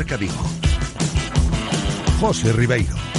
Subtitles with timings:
[0.00, 0.32] Marca Vigo.
[2.22, 3.09] José Ribeiro.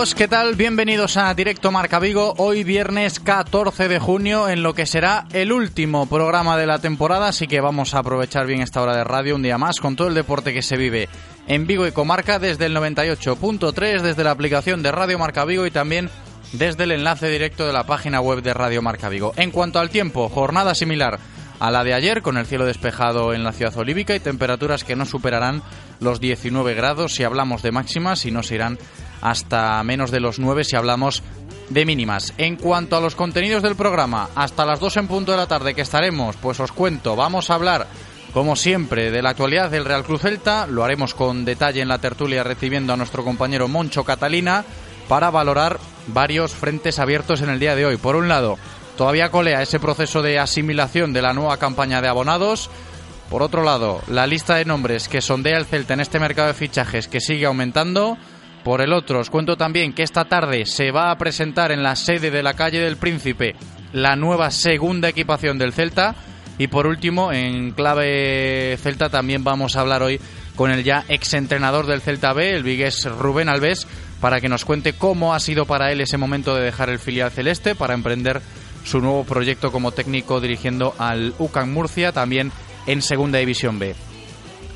[0.00, 0.54] Saludos, ¿qué tal?
[0.54, 2.32] Bienvenidos a Directo Marca Vigo.
[2.38, 7.28] Hoy viernes 14 de junio en lo que será el último programa de la temporada,
[7.28, 10.08] así que vamos a aprovechar bien esta hora de radio un día más con todo
[10.08, 11.10] el deporte que se vive
[11.48, 15.70] en Vigo y Comarca desde el 98.3, desde la aplicación de Radio Marca Vigo y
[15.70, 16.08] también
[16.54, 19.34] desde el enlace directo de la página web de Radio Marca Vigo.
[19.36, 21.20] En cuanto al tiempo, jornada similar
[21.60, 24.96] a la de ayer, con el cielo despejado en la ciudad olívica y temperaturas que
[24.96, 25.62] no superarán
[26.00, 27.14] los 19 grados.
[27.14, 28.78] Si hablamos de máximas y no se irán
[29.20, 31.22] hasta menos de los 9 si hablamos
[31.68, 32.32] de mínimas.
[32.38, 35.74] En cuanto a los contenidos del programa, hasta las 2 en punto de la tarde
[35.74, 37.86] que estaremos, pues os cuento, vamos a hablar
[38.32, 41.98] como siempre de la actualidad del Real Cruz Celta, lo haremos con detalle en la
[41.98, 44.64] tertulia recibiendo a nuestro compañero Moncho Catalina
[45.08, 47.96] para valorar varios frentes abiertos en el día de hoy.
[47.96, 48.56] Por un lado,
[49.00, 52.68] todavía colea ese proceso de asimilación de la nueva campaña de abonados.
[53.30, 56.52] Por otro lado, la lista de nombres que sondea el Celta en este mercado de
[56.52, 58.18] fichajes que sigue aumentando.
[58.62, 61.96] Por el otro, os cuento también que esta tarde se va a presentar en la
[61.96, 63.56] sede de la calle del Príncipe
[63.94, 66.14] la nueva segunda equipación del Celta.
[66.58, 70.20] Y por último, en clave Celta también vamos a hablar hoy
[70.56, 73.86] con el ya exentrenador del Celta B, el vigués Rubén Alves,
[74.20, 77.30] para que nos cuente cómo ha sido para él ese momento de dejar el filial
[77.30, 78.42] celeste para emprender
[78.84, 82.52] su nuevo proyecto como técnico dirigiendo al UCAN Murcia, también
[82.86, 83.94] en Segunda División B.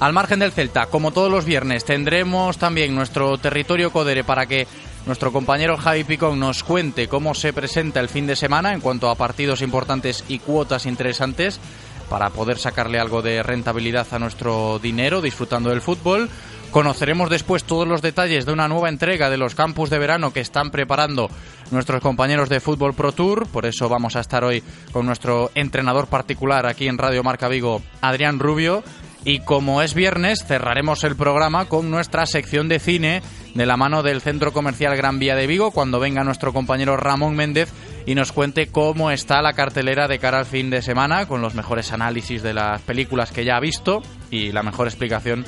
[0.01, 4.67] Al margen del Celta, como todos los viernes, tendremos también nuestro territorio Codere para que
[5.07, 9.09] nuestro compañero Javi Picón nos cuente cómo se presenta el fin de semana en cuanto
[9.09, 11.61] a partidos importantes y cuotas interesantes
[12.09, 16.29] para poder sacarle algo de rentabilidad a nuestro dinero disfrutando del fútbol.
[16.75, 20.41] Conoceremos después todos los detalles de una nueva entrega de los campus de verano que
[20.41, 21.31] están preparando
[21.71, 23.47] nuestros compañeros de Fútbol Pro Tour.
[23.47, 27.81] Por eso vamos a estar hoy con nuestro entrenador particular aquí en Radio Marca Vigo,
[28.01, 28.83] Adrián Rubio.
[29.25, 33.23] Y como es viernes, cerraremos el programa con nuestra sección de cine
[33.55, 37.37] de la mano del Centro Comercial Gran Vía de Vigo, cuando venga nuestro compañero Ramón
[37.37, 37.73] Méndez
[38.05, 41.55] y nos cuente cómo está la cartelera de cara al fin de semana, con los
[41.55, 44.03] mejores análisis de las películas que ya ha visto
[44.33, 45.45] y la mejor explicación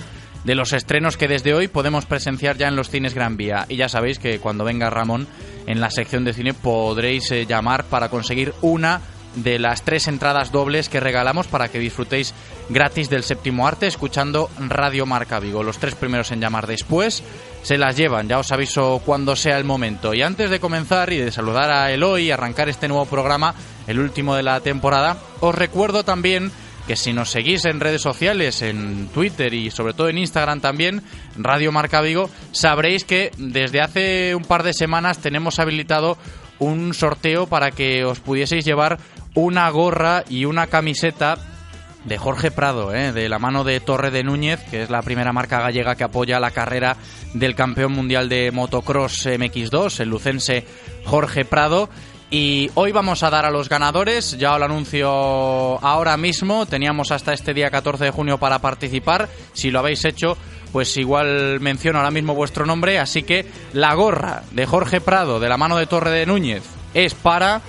[0.46, 3.66] de los estrenos que desde hoy podemos presenciar ya en los cines Gran Vía.
[3.68, 5.26] Y ya sabéis que cuando venga Ramón
[5.66, 9.00] en la sección de cine podréis eh, llamar para conseguir una
[9.34, 12.32] de las tres entradas dobles que regalamos para que disfrutéis
[12.68, 15.64] gratis del séptimo arte escuchando Radio Marca Vigo.
[15.64, 17.24] Los tres primeros en llamar después
[17.64, 20.14] se las llevan, ya os aviso cuando sea el momento.
[20.14, 23.52] Y antes de comenzar y de saludar a Eloy y arrancar este nuevo programa,
[23.88, 26.52] el último de la temporada, os recuerdo también
[26.86, 31.02] que si nos seguís en redes sociales, en Twitter y sobre todo en Instagram también,
[31.36, 36.16] Radio Marca Vigo, sabréis que desde hace un par de semanas tenemos habilitado
[36.58, 38.98] un sorteo para que os pudieseis llevar
[39.34, 41.38] una gorra y una camiseta
[42.06, 43.12] de Jorge Prado, ¿eh?
[43.12, 46.38] de la mano de Torre de Núñez, que es la primera marca gallega que apoya
[46.38, 46.96] la carrera
[47.34, 50.64] del campeón mundial de motocross MX2, el lucense
[51.04, 51.90] Jorge Prado.
[52.30, 57.32] Y hoy vamos a dar a los ganadores, ya lo anuncio ahora mismo, teníamos hasta
[57.32, 60.36] este día 14 de junio para participar, si lo habéis hecho,
[60.72, 65.48] pues igual menciono ahora mismo vuestro nombre, así que la gorra de Jorge Prado de
[65.48, 66.64] la mano de Torre de Núñez
[66.94, 67.62] es para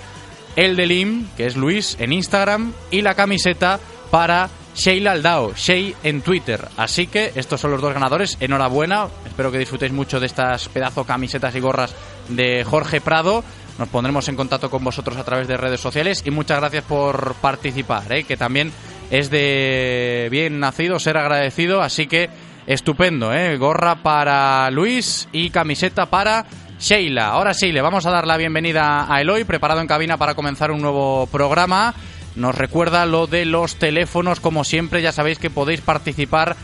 [0.56, 5.96] el de Lim, que es Luis en Instagram, y la camiseta para Sheila Aldao, Shey
[6.04, 6.68] en Twitter.
[6.78, 8.38] Así que estos son los dos ganadores.
[8.40, 9.08] Enhorabuena.
[9.26, 11.94] Espero que disfrutéis mucho de estas pedazo camisetas y gorras
[12.30, 13.44] de Jorge Prado.
[13.78, 17.36] Nos pondremos en contacto con vosotros a través de redes sociales y muchas gracias por
[17.36, 18.24] participar, ¿eh?
[18.24, 18.72] que también
[19.12, 22.30] es de bien nacido ser agradecido, así que
[22.66, 23.56] estupendo, ¿eh?
[23.58, 26.46] gorra para Luis y camiseta para
[26.80, 27.28] Sheila.
[27.28, 30.72] Ahora sí, le vamos a dar la bienvenida a Eloy, preparado en cabina para comenzar
[30.72, 31.94] un nuevo programa.
[32.36, 36.56] Nos recuerda lo de los teléfonos, como siempre, ya sabéis que podéis participar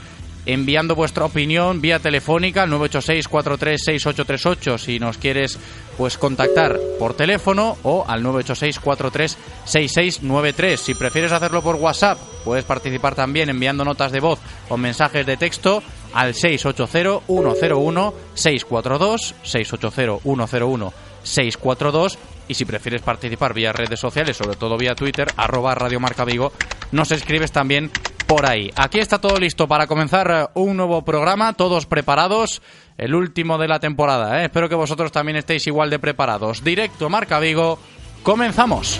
[0.45, 5.60] enviando vuestra opinión vía telefónica al 986-436838 si nos quieres
[5.98, 10.78] pues contactar por teléfono o al 986-436693.
[10.78, 15.38] Si prefieres hacerlo por WhatsApp, puedes participar también enviando notas de voz o mensajes de
[15.38, 15.81] texto
[16.13, 22.18] al 680-101-642, 680-101-642
[22.48, 26.51] y si prefieres participar vía redes sociales, sobre todo vía Twitter, arroba Radio Marca Vigo,
[26.92, 27.92] nos escribes también
[28.27, 28.71] por ahí.
[28.75, 32.61] Aquí está todo listo para comenzar eh, un nuevo programa, todos preparados,
[32.97, 34.41] el último de la temporada.
[34.41, 34.45] ¿eh?
[34.45, 36.63] Espero que vosotros también estéis igual de preparados.
[36.63, 37.79] Directo Marca Vigo,
[38.23, 38.99] comenzamos.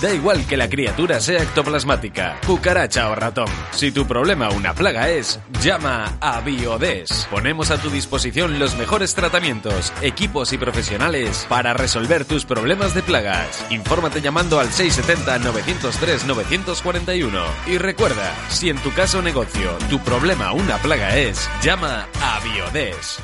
[0.00, 3.50] Da igual que la criatura sea ectoplasmática, cucaracha o ratón.
[3.72, 7.28] Si tu problema una plaga es, llama a Biodes.
[7.30, 13.02] Ponemos a tu disposición los mejores tratamientos, equipos y profesionales para resolver tus problemas de
[13.02, 13.62] plagas.
[13.68, 17.42] Infórmate llamando al 670-903-941.
[17.66, 22.40] Y recuerda, si en tu caso o negocio tu problema una plaga es, llama a
[22.40, 23.20] Biodes.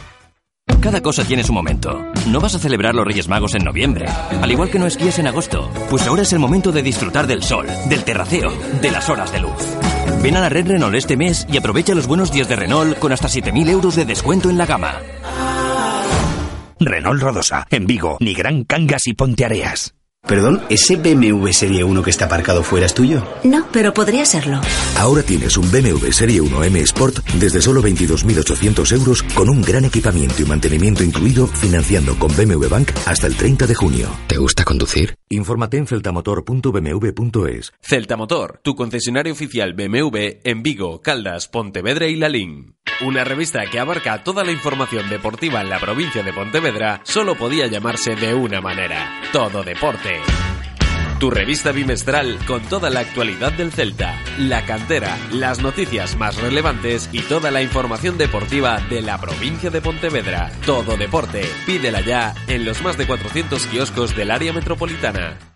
[0.87, 2.13] Cada cosa tiene su momento.
[2.29, 4.07] No vas a celebrar los Reyes Magos en noviembre,
[4.41, 5.69] al igual que no esquíes en agosto.
[5.91, 9.41] Pues ahora es el momento de disfrutar del sol, del terraceo, de las horas de
[9.41, 9.51] luz.
[10.23, 13.11] Ven a la red Renault este mes y aprovecha los buenos días de Renault con
[13.11, 15.01] hasta 7.000 euros de descuento en la gama.
[16.79, 19.93] Renault Rodosa, en Vigo, ni Gran Cangas y Ponteareas.
[20.27, 23.25] Perdón, ¿ese BMW Serie 1 que está aparcado fuera es tuyo?
[23.45, 24.61] No, pero podría serlo.
[24.99, 29.85] Ahora tienes un BMW Serie 1 M Sport desde solo 22.800 euros con un gran
[29.85, 34.09] equipamiento y mantenimiento incluido financiando con BMW Bank hasta el 30 de junio.
[34.27, 35.17] ¿Te gusta conducir?
[35.29, 37.73] Infórmate en celtamotor.bmw.es.
[37.81, 42.76] Celta Motor, tu concesionario oficial BMW en Vigo, Caldas, Pontevedra y Lalín.
[43.03, 47.67] Una revista que abarca toda la información deportiva en la provincia de Pontevedra solo podía
[47.67, 50.23] llamarse de una manera, Todo Deporte.
[51.21, 57.11] Tu revista bimestral con toda la actualidad del Celta, la cantera, las noticias más relevantes
[57.13, 60.51] y toda la información deportiva de la provincia de Pontevedra.
[60.65, 65.56] Todo Deporte, pídela ya en los más de 400 kioscos del área metropolitana.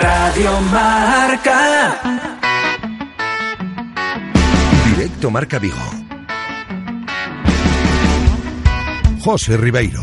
[0.00, 2.00] Radio Marca.
[4.86, 5.76] Directo Marca Vigo.
[9.20, 10.00] José Ribeiro.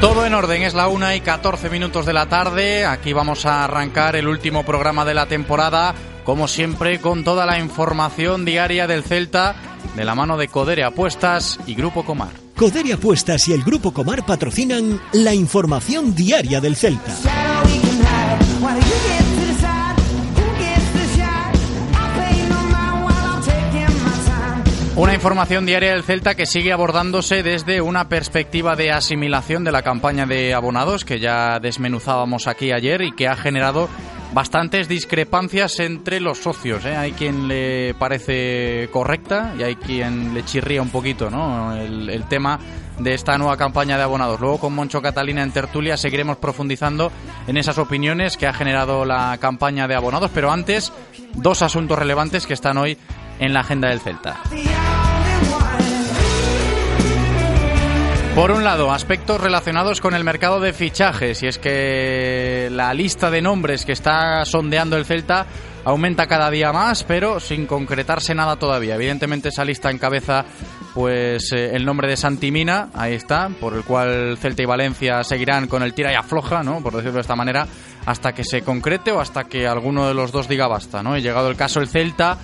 [0.00, 2.86] Todo en orden, es la una y 14 minutos de la tarde.
[2.86, 5.92] Aquí vamos a arrancar el último programa de la temporada,
[6.28, 9.56] como siempre, con toda la información diaria del Celta,
[9.96, 12.28] de la mano de Codere Apuestas y Grupo Comar.
[12.54, 17.14] Codere Apuestas y el Grupo Comar patrocinan la información diaria del Celta.
[24.96, 29.80] Una información diaria del Celta que sigue abordándose desde una perspectiva de asimilación de la
[29.80, 33.88] campaña de abonados que ya desmenuzábamos aquí ayer y que ha generado
[34.32, 36.84] bastantes discrepancias entre los socios.
[36.84, 36.96] ¿eh?
[36.96, 41.74] Hay quien le parece correcta y hay quien le chirría un poquito ¿no?
[41.74, 42.58] el, el tema
[42.98, 44.40] de esta nueva campaña de abonados.
[44.40, 47.10] Luego con Moncho Catalina en tertulia seguiremos profundizando
[47.46, 50.92] en esas opiniones que ha generado la campaña de abonados, pero antes
[51.34, 52.98] dos asuntos relevantes que están hoy
[53.38, 54.40] en la agenda del Celta.
[58.38, 63.32] Por un lado, aspectos relacionados con el mercado de fichajes, y es que la lista
[63.32, 65.44] de nombres que está sondeando el Celta
[65.84, 68.94] aumenta cada día más, pero sin concretarse nada todavía.
[68.94, 70.44] Evidentemente esa lista encabeza
[70.94, 75.66] pues eh, el nombre de Santimina, ahí está, por el cual Celta y Valencia seguirán
[75.66, 76.80] con el tira y afloja, ¿no?
[76.80, 77.66] Por decirlo de esta manera,
[78.06, 81.16] hasta que se concrete o hasta que alguno de los dos diga basta, ¿no?
[81.16, 82.38] Y llegado el caso el Celta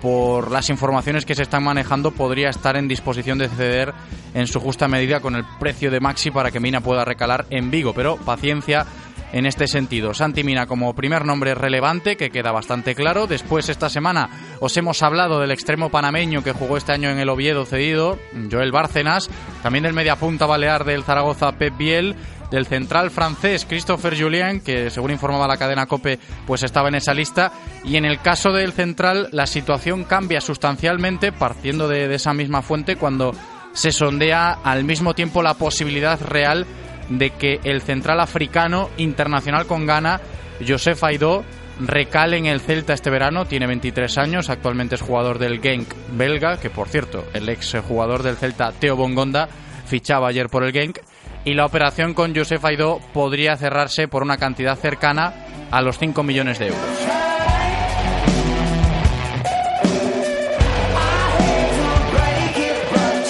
[0.00, 3.92] por las informaciones que se están manejando, podría estar en disposición de ceder
[4.34, 7.70] en su justa medida con el precio de Maxi para que Mina pueda recalar en
[7.70, 7.92] Vigo.
[7.92, 8.86] Pero paciencia
[9.32, 10.14] en este sentido.
[10.14, 13.26] Santi Mina como primer nombre relevante, que queda bastante claro.
[13.26, 14.30] Después, esta semana,
[14.60, 18.18] os hemos hablado del extremo panameño que jugó este año en el Oviedo cedido,
[18.50, 19.30] Joel Bárcenas,
[19.62, 22.16] también del mediapunta balear del Zaragoza, Pep Biel,
[22.50, 27.14] del central francés Christopher Julien, que según informaba la cadena Cope, pues estaba en esa
[27.14, 27.52] lista.
[27.84, 32.96] Y en el caso del central, la situación cambia sustancialmente, partiendo de, esa misma fuente,
[32.96, 33.34] cuando
[33.72, 36.66] se sondea al mismo tiempo la posibilidad real
[37.08, 40.20] de que el central africano internacional con Ghana,
[40.66, 41.44] Joseph Aidó,
[41.80, 46.58] recale en el Celta este verano, tiene 23 años, actualmente es jugador del Genk belga,
[46.58, 49.48] que por cierto, el ex jugador del Celta, Teo Bongonda,
[49.86, 50.98] fichaba ayer por el Genk,
[51.44, 55.34] y la operación con Joseph Aidó podría cerrarse por una cantidad cercana
[55.70, 57.10] a los 5 millones de euros.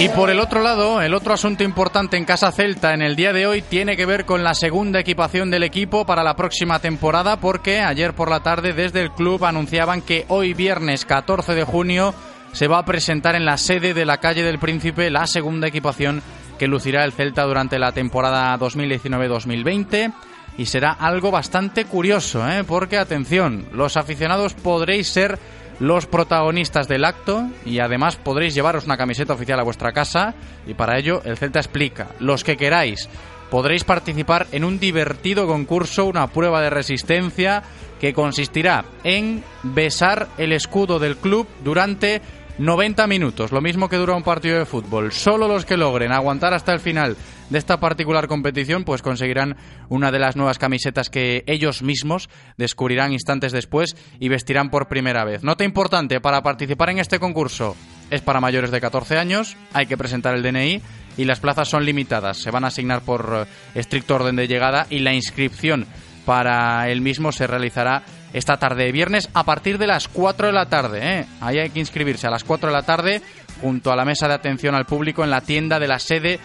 [0.01, 3.35] Y por el otro lado, el otro asunto importante en Casa Celta en el día
[3.35, 7.39] de hoy tiene que ver con la segunda equipación del equipo para la próxima temporada
[7.39, 12.15] porque ayer por la tarde desde el club anunciaban que hoy viernes 14 de junio
[12.53, 16.23] se va a presentar en la sede de la calle del Príncipe la segunda equipación
[16.61, 20.13] que lucirá el Celta durante la temporada 2019-2020
[20.59, 22.65] y será algo bastante curioso, ¿eh?
[22.65, 25.39] porque atención, los aficionados podréis ser
[25.79, 30.35] los protagonistas del acto y además podréis llevaros una camiseta oficial a vuestra casa
[30.67, 33.09] y para ello el Celta explica, los que queráis
[33.51, 37.63] podréis participar en un divertido concurso, una prueba de resistencia
[37.99, 42.21] que consistirá en besar el escudo del club durante
[42.61, 45.13] 90 minutos, lo mismo que dura un partido de fútbol.
[45.13, 47.17] Solo los que logren aguantar hasta el final
[47.49, 49.57] de esta particular competición, pues conseguirán
[49.89, 55.25] una de las nuevas camisetas que ellos mismos descubrirán instantes después y vestirán por primera
[55.25, 55.43] vez.
[55.43, 57.77] Nota importante, para participar en este concurso
[58.11, 60.83] es para mayores de 14 años, hay que presentar el DNI
[61.17, 62.37] y las plazas son limitadas.
[62.37, 65.87] Se van a asignar por eh, estricto orden de llegada y la inscripción
[66.27, 68.03] para el mismo se realizará
[68.33, 71.01] esta tarde de viernes a partir de las 4 de la tarde.
[71.03, 71.27] ¿eh?
[71.41, 73.23] Ahí hay que inscribirse a las 4 de la tarde
[73.61, 76.41] junto a la mesa de atención al público en la tienda de la sede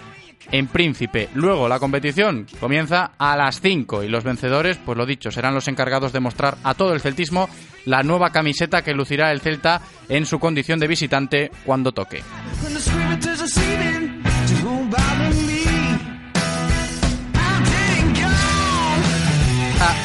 [0.51, 1.30] en Príncipe.
[1.34, 5.68] Luego la competición comienza a las 5 y los vencedores, pues lo dicho, serán los
[5.68, 7.50] encargados de mostrar a todo el celtismo
[7.86, 12.24] la nueva camiseta que lucirá el Celta en su condición de visitante cuando toque.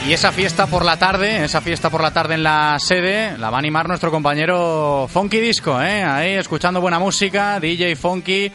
[0.06, 3.50] Y esa fiesta por la tarde, esa fiesta por la tarde en la sede, la
[3.50, 6.02] va a animar nuestro compañero Funky Disco, ¿eh?
[6.02, 8.50] ahí escuchando buena música, DJ Funky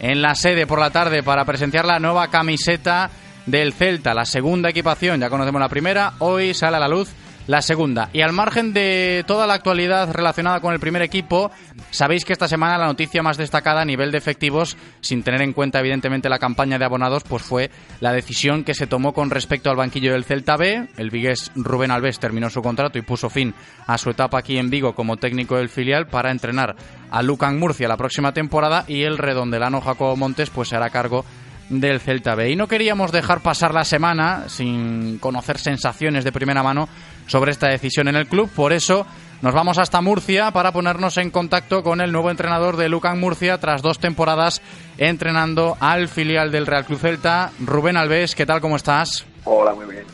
[0.00, 3.10] en la sede por la tarde para presenciar la nueva camiseta
[3.46, 7.08] del Celta, la segunda equipación, ya conocemos la primera, hoy sale a la luz
[7.48, 8.10] la segunda.
[8.12, 11.50] Y al margen de toda la actualidad relacionada con el primer equipo,
[11.90, 15.54] sabéis que esta semana la noticia más destacada a nivel de efectivos, sin tener en
[15.54, 19.70] cuenta evidentemente la campaña de abonados, pues fue la decisión que se tomó con respecto
[19.70, 20.88] al banquillo del Celta B.
[20.98, 23.54] El vigués Rubén Alves terminó su contrato y puso fin
[23.86, 26.76] a su etapa aquí en Vigo como técnico del filial para entrenar
[27.10, 31.24] a Lucan Murcia la próxima temporada y el redondelano Jacobo Montes pues se hará cargo
[31.68, 32.50] del Celta B.
[32.50, 36.88] Y no queríamos dejar pasar la semana sin conocer sensaciones de primera mano
[37.26, 38.50] sobre esta decisión en el club.
[38.54, 39.06] Por eso
[39.42, 43.58] nos vamos hasta Murcia para ponernos en contacto con el nuevo entrenador de Lucan Murcia
[43.58, 44.62] tras dos temporadas
[44.98, 48.34] entrenando al filial del Real Club Celta, Rubén Alves.
[48.34, 48.60] ¿Qué tal?
[48.60, 49.26] ¿Cómo estás?
[49.44, 50.04] Hola, muy bien.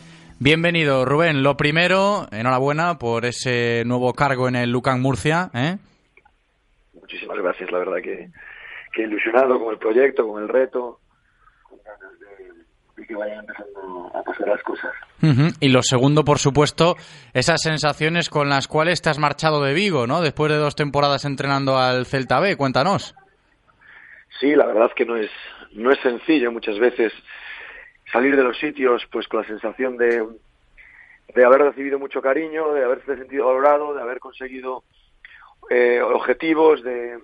[0.40, 1.42] Bienvenido, Rubén.
[1.42, 5.50] Lo primero, enhorabuena por ese nuevo cargo en el Lucan Murcia.
[5.54, 5.78] ¿eh?
[6.92, 8.28] Muchísimas gracias, la verdad que,
[8.92, 11.00] que ilusionado con el proyecto, con el reto
[13.14, 14.92] que vayan empezando a pasar las cosas.
[15.60, 16.96] Y lo segundo, por supuesto,
[17.32, 20.20] esas sensaciones con las cuales te has marchado de Vigo, ¿no?
[20.20, 23.14] Después de dos temporadas entrenando al Celta B, cuéntanos.
[24.40, 25.30] Sí, la verdad es que no es
[25.72, 27.12] no es sencillo muchas veces
[28.12, 30.24] salir de los sitios pues con la sensación de
[31.34, 34.84] de haber recibido mucho cariño, de haberse sentido valorado, de haber conseguido
[35.70, 37.18] eh, objetivos, de,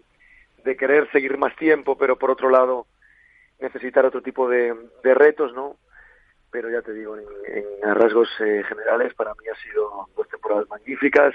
[0.64, 2.86] de querer seguir más tiempo, pero por otro lado
[3.60, 5.76] necesitar otro tipo de, retos, ¿no?
[6.50, 11.34] Pero ya te digo, en, rasgos eh, generales, para mí ha sido dos temporadas magníficas.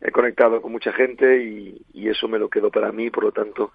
[0.00, 3.72] He conectado con mucha gente y, eso me lo quedo para mí, por lo tanto,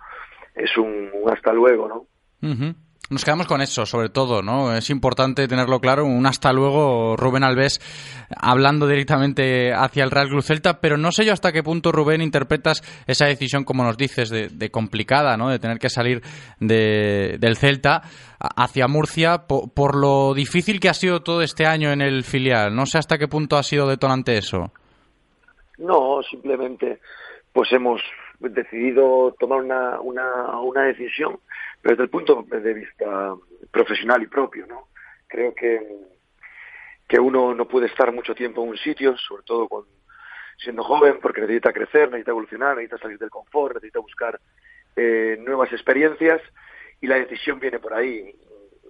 [0.54, 2.08] es un, hasta luego, ¿no?
[3.08, 4.74] Nos quedamos con eso, sobre todo, ¿no?
[4.74, 6.06] Es importante tenerlo claro.
[6.06, 7.80] Un hasta luego, Rubén Alves,
[8.36, 12.24] hablando directamente hacia el Real Club Celta, pero no sé yo hasta qué punto, Rubén,
[12.24, 15.50] interpretas esa decisión, como nos dices, de, complicada, ¿no?
[15.50, 16.24] De tener que salir
[16.60, 18.02] del Celta
[18.40, 22.76] hacia Murcia por, por, lo difícil que ha sido todo este año en el filial.
[22.76, 24.72] No sé hasta qué punto ha sido detonante eso.
[25.78, 27.00] No, simplemente
[27.54, 28.02] pues hemos
[28.40, 31.38] decidido tomar una, una, una decisión
[31.86, 33.36] pero desde el punto de vista
[33.70, 34.88] profesional y propio, ¿no?
[35.28, 35.80] Creo que,
[37.08, 39.86] que uno no puede estar mucho tiempo en un sitio, sobre todo con,
[40.58, 44.40] siendo joven, porque necesita crecer, necesita evolucionar, necesita salir del confort, necesita buscar
[44.96, 46.42] eh, nuevas experiencias
[47.02, 48.34] y la decisión viene por ahí,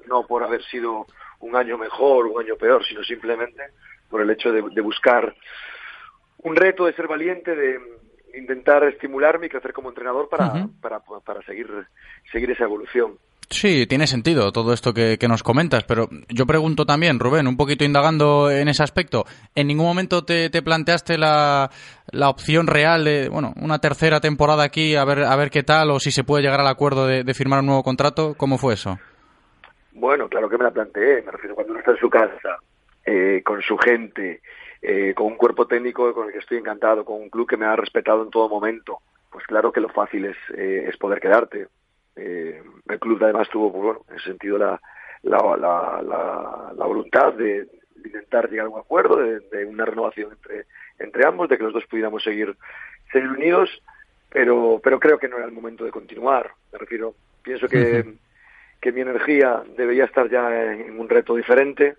[0.08, 1.06] no por haber sido
[1.42, 3.62] un año mejor, un año peor, sino simplemente
[4.10, 5.36] por el hecho de, de buscar
[6.38, 7.78] un reto, de ser valiente, de,
[8.38, 11.68] intentar estimularme y crecer como entrenador para, para, para seguir,
[12.32, 13.18] seguir esa evolución.
[13.50, 17.84] Sí, tiene sentido todo esto que, nos comentas, pero yo pregunto también, Rubén, un poquito
[17.84, 21.70] indagando en ese aspecto, ¿en ningún momento te, te planteaste la,
[22.12, 25.92] la, opción real de, bueno, una tercera temporada aquí, a ver, a ver qué tal,
[25.92, 28.34] o si se puede llegar al acuerdo de, firmar un nuevo contrato?
[28.36, 28.98] ¿Cómo fue eso?
[29.94, 32.58] Bueno, claro que me la planteé, me refiero cuando uno está en su casa,
[33.06, 34.42] eh, con su gente,
[34.88, 37.66] eh, con un cuerpo técnico con el que estoy encantado, con un club que me
[37.66, 39.00] ha respetado en todo momento,
[39.32, 41.68] pues claro que lo fácil es, eh, es poder quedarte.
[42.16, 44.80] Eh, el club además tuvo, pues bueno, en ese sentido la,
[45.24, 47.68] la, la, la, voluntad de,
[48.06, 50.66] intentar llegar a un acuerdo, de, una renovación entre,
[51.00, 52.56] entre ambos, de que los dos pudiéramos seguir,
[53.12, 53.82] seguir unidos,
[54.30, 56.52] pero, pero creo que no era el momento de continuar.
[56.72, 58.06] Me refiero, pienso que,
[58.80, 61.96] que mi energía debería estar ya en un reto diferente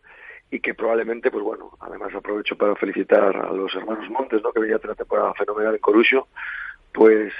[0.50, 4.52] y que probablemente, pues bueno, además aprovecho para felicitar a los hermanos Montes, ¿no?
[4.52, 6.28] que venía a tener una temporada fenomenal en Corucho,
[6.92, 7.32] pues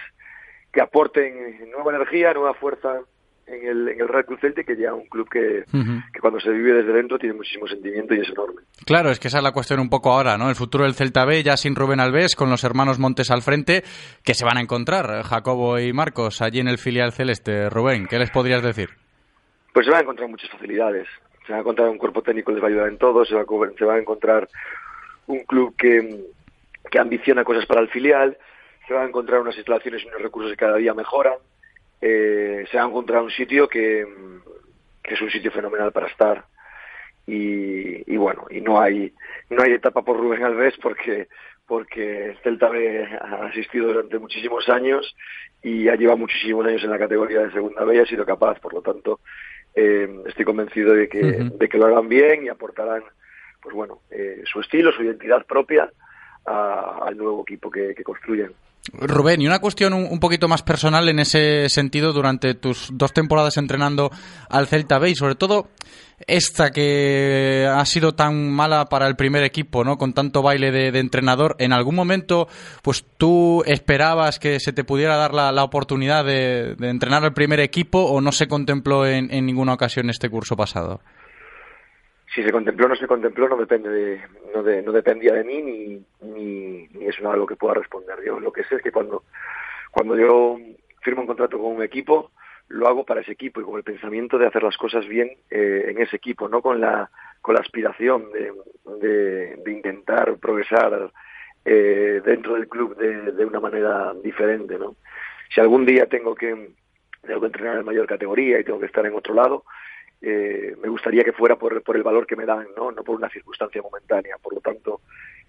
[0.72, 3.00] que aporten nueva energía, nueva fuerza
[3.46, 5.64] en el, en el Real Club Celta, que ya un club que,
[6.12, 8.62] que, cuando se vive desde dentro tiene muchísimo sentimiento y es enorme.
[8.84, 10.48] Claro, es que esa es la cuestión un poco ahora, ¿no?
[10.48, 13.84] El futuro del Celta B, ya sin Rubén Alves, con los hermanos Montes al frente,
[14.24, 17.70] que se van a encontrar, Jacobo y Marcos, allí en el filial celeste.
[17.70, 18.90] Rubén, ¿qué les podrías decir?
[19.72, 21.06] Pues se van a encontrar muchas facilidades
[21.46, 23.34] se va a encontrar un cuerpo técnico que les va a ayudar en todo, se
[23.34, 24.48] va a, se va a encontrar
[25.26, 26.24] un club que,
[26.90, 28.36] que ambiciona cosas para el filial,
[28.86, 31.38] se va a encontrar unas instalaciones y unos recursos que cada día mejoran,
[32.00, 34.06] eh, se va a encontrar un sitio que,
[35.02, 36.44] que es un sitio fenomenal para estar
[37.26, 39.12] y, y, bueno y no hay
[39.50, 41.28] no hay etapa por Rubén Alves porque
[41.66, 45.16] porque Celta B ha asistido durante muchísimos años
[45.62, 48.60] y ha llevado muchísimos años en la categoría de segunda B y ha sido capaz
[48.60, 49.20] por lo tanto
[49.76, 53.04] eh, estoy convencido de que, de que lo hagan bien y aportarán
[53.62, 55.92] pues bueno eh, su estilo, su identidad propia
[56.46, 58.52] al nuevo equipo que, que construyen.
[58.92, 63.56] Rubén, y una cuestión un, poquito más personal en ese sentido durante tus dos temporadas
[63.56, 64.10] entrenando
[64.48, 65.68] al Celta B y sobre todo
[66.26, 69.98] esta que ha sido tan mala para el primer equipo, ¿no?
[69.98, 72.48] Con tanto baile de, entrenador, ¿en algún momento
[72.82, 77.98] pues tú esperabas que se te pudiera dar la, oportunidad de, entrenar al primer equipo
[78.00, 81.00] o no se contempló en, en ninguna ocasión este curso pasado?
[82.34, 84.20] Si se contempló o no se contempló no depende de,
[84.54, 88.18] no, de, no dependía de mí ni, ni, ni es algo que pueda responder.
[88.24, 89.24] Yo lo que sé es que cuando
[89.90, 90.58] cuando yo
[91.00, 92.30] firmo un contrato con un equipo
[92.68, 95.86] lo hago para ese equipo y con el pensamiento de hacer las cosas bien eh,
[95.88, 97.10] en ese equipo no con la
[97.40, 98.52] con la aspiración de,
[99.64, 101.12] de, intentar progresar
[101.64, 104.96] eh, dentro del club de, de una manera diferente no
[105.54, 106.72] si algún día tengo que
[107.22, 109.64] tengo que entrenar en mayor categoría y tengo que estar en otro lado
[110.22, 112.90] eh, me gustaría que fuera por, por el valor que me dan, ¿no?
[112.90, 114.36] no por una circunstancia momentánea.
[114.42, 115.00] Por lo tanto,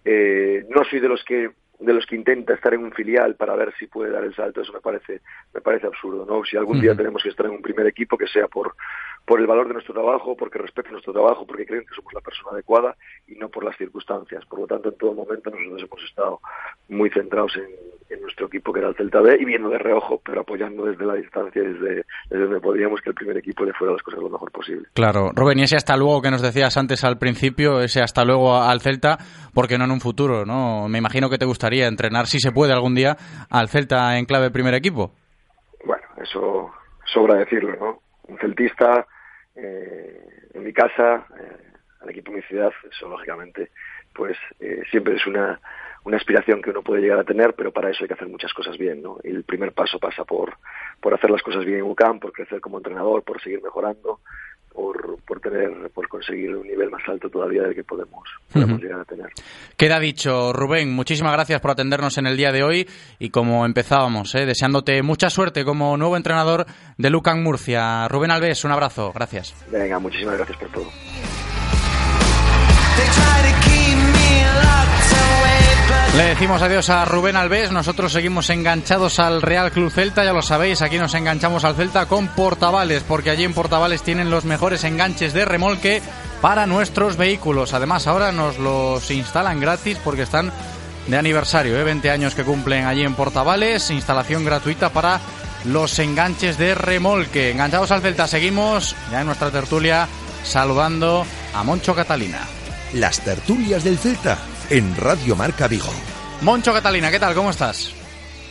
[0.03, 3.55] eh, no soy de los que de los que intenta estar en un filial para
[3.55, 5.21] ver si puede dar el salto, eso me parece,
[5.53, 6.43] me parece absurdo, ¿no?
[6.43, 8.75] Si algún día tenemos que estar en un primer equipo, que sea por,
[9.25, 12.21] por el valor de nuestro trabajo, porque respete nuestro trabajo, porque creen que somos la
[12.21, 12.95] persona adecuada
[13.27, 14.43] y no por las circunstancias.
[14.45, 16.39] Por lo tanto, en todo momento nosotros hemos estado
[16.89, 17.67] muy centrados en,
[18.09, 21.05] en nuestro equipo, que era el Celta B, y viendo de reojo, pero apoyando desde
[21.05, 24.29] la distancia, desde, desde donde podíamos que el primer equipo le fuera las cosas lo
[24.29, 24.87] mejor posible.
[24.93, 25.31] Claro.
[25.35, 28.81] Rubén, y ese hasta luego que nos decías antes al principio, ese hasta luego al
[28.81, 29.17] Celta,
[29.53, 30.87] porque no en un futuro, ¿no?
[30.87, 33.15] Me imagino que te gustaría entrenar, si se puede algún día,
[33.49, 35.11] al Celta en clave primer equipo.
[35.85, 36.71] Bueno, eso
[37.05, 38.01] sobra decirlo, ¿no?
[38.27, 39.07] Un celtista
[39.55, 41.57] eh, en mi casa, eh,
[42.01, 43.71] al equipo de mi ciudad, eso lógicamente,
[44.13, 45.59] pues eh, siempre es una,
[46.03, 48.53] una aspiración que uno puede llegar a tener, pero para eso hay que hacer muchas
[48.53, 49.17] cosas bien, ¿no?
[49.23, 50.57] Y el primer paso pasa por,
[51.01, 54.19] por hacer las cosas bien en UCAM, por crecer como entrenador, por seguir mejorando,
[54.77, 58.99] por, por tener, por conseguir un nivel más alto todavía del que podemos, podemos llegar
[58.99, 59.25] a tener.
[59.75, 62.87] Queda dicho, Rubén, muchísimas gracias por atendernos en el día de hoy
[63.17, 64.45] y como empezábamos, ¿eh?
[64.45, 68.07] deseándote mucha suerte como nuevo entrenador de Lucan Murcia.
[68.07, 69.55] Rubén Alves, un abrazo, gracias.
[69.71, 70.85] Venga, muchísimas gracias por todo.
[76.15, 80.41] Le decimos adiós a Rubén Alves, nosotros seguimos enganchados al Real Club Celta, ya lo
[80.41, 84.83] sabéis, aquí nos enganchamos al Celta con Portavales, porque allí en Portavales tienen los mejores
[84.83, 86.01] enganches de remolque
[86.41, 87.73] para nuestros vehículos.
[87.73, 90.51] Además ahora nos los instalan gratis porque están
[91.05, 91.83] de aniversario, ¿eh?
[91.83, 95.19] 20 años que cumplen allí en Portavales, instalación gratuita para
[95.65, 97.51] los enganches de remolque.
[97.51, 100.07] Enganchados al Celta, seguimos ya en nuestra tertulia
[100.43, 102.39] saludando a Moncho Catalina.
[102.93, 104.37] Las tertulias del Celta
[104.69, 105.91] en Radio Marca Vigo.
[106.41, 107.33] Moncho Catalina, ¿qué tal?
[107.33, 107.93] ¿Cómo estás?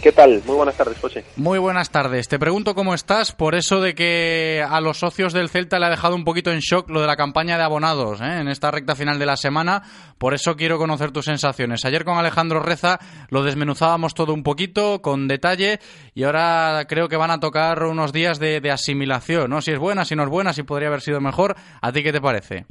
[0.02, 0.42] ¿Qué tal?
[0.46, 1.24] Muy buenas tardes, José.
[1.36, 2.28] Muy buenas tardes.
[2.28, 5.90] Te pregunto cómo estás por eso de que a los socios del Celta le ha
[5.90, 8.40] dejado un poquito en shock lo de la campaña de abonados ¿eh?
[8.40, 9.82] en esta recta final de la semana.
[10.18, 11.84] Por eso quiero conocer tus sensaciones.
[11.84, 13.00] Ayer con Alejandro Reza
[13.30, 15.80] lo desmenuzábamos todo un poquito, con detalle,
[16.14, 19.60] y ahora creo que van a tocar unos días de, de asimilación, ¿no?
[19.60, 21.56] Si es buena, si no es buena, si podría haber sido mejor.
[21.82, 22.66] ¿A ti qué te parece?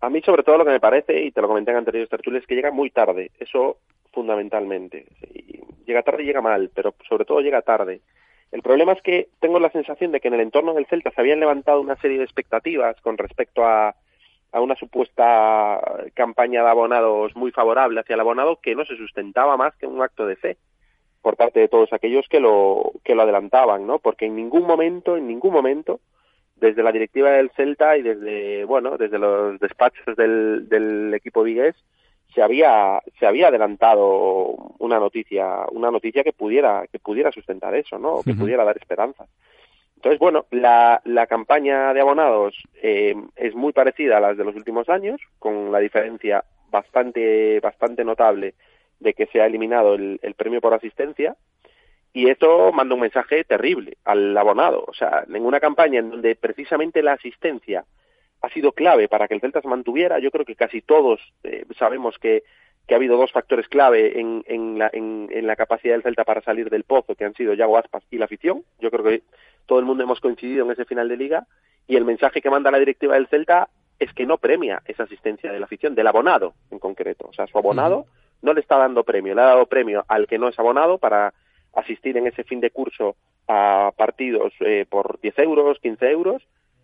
[0.00, 2.42] A mí, sobre todo, lo que me parece, y te lo comenté en anteriores tertulias,
[2.42, 3.30] es que llega muy tarde.
[3.38, 3.78] Eso
[4.12, 5.06] fundamentalmente.
[5.86, 8.00] Llega tarde y llega mal, pero sobre todo llega tarde.
[8.50, 11.20] El problema es que tengo la sensación de que en el entorno del Celta se
[11.20, 13.94] habían levantado una serie de expectativas con respecto a,
[14.52, 15.80] una supuesta
[16.14, 20.00] campaña de abonados muy favorable hacia el abonado que no se sustentaba más que un
[20.02, 20.56] acto de fe
[21.20, 23.98] por parte de todos aquellos que lo que lo adelantaban, ¿no?
[23.98, 26.00] Porque en ningún momento, en ningún momento
[26.60, 31.76] desde la directiva del Celta y desde bueno desde los despachos del, del equipo vigués
[32.34, 37.98] se había se había adelantado una noticia una noticia que pudiera que pudiera sustentar eso
[37.98, 39.26] no que pudiera dar esperanza.
[39.96, 44.54] Entonces bueno la, la campaña de abonados eh, es muy parecida a las de los
[44.54, 48.54] últimos años con la diferencia bastante bastante notable
[49.00, 51.36] de que se ha eliminado el, el premio por asistencia
[52.12, 54.84] y esto manda un mensaje terrible al abonado.
[54.86, 57.84] O sea, ninguna campaña en donde precisamente la asistencia
[58.40, 60.18] ha sido clave para que el Celta se mantuviera.
[60.18, 62.44] Yo creo que casi todos eh, sabemos que,
[62.86, 66.24] que, ha habido dos factores clave en, en, la, en, en, la, capacidad del Celta
[66.24, 68.62] para salir del pozo, que han sido Yago Aspas y la afición.
[68.80, 69.22] Yo creo que
[69.66, 71.46] todo el mundo hemos coincidido en ese final de liga.
[71.86, 73.68] Y el mensaje que manda la directiva del Celta
[73.98, 77.26] es que no premia esa asistencia de la afición, del abonado en concreto.
[77.28, 78.06] O sea, su abonado
[78.42, 81.34] no le está dando premio, le ha dado premio al que no es abonado para
[81.78, 86.42] asistir en ese fin de curso a partidos eh, por 10 euros, 15 euros,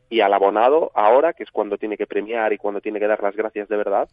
[0.09, 3.22] y al abonado ahora, que es cuando tiene que premiar y cuando tiene que dar
[3.22, 4.09] las gracias de verdad,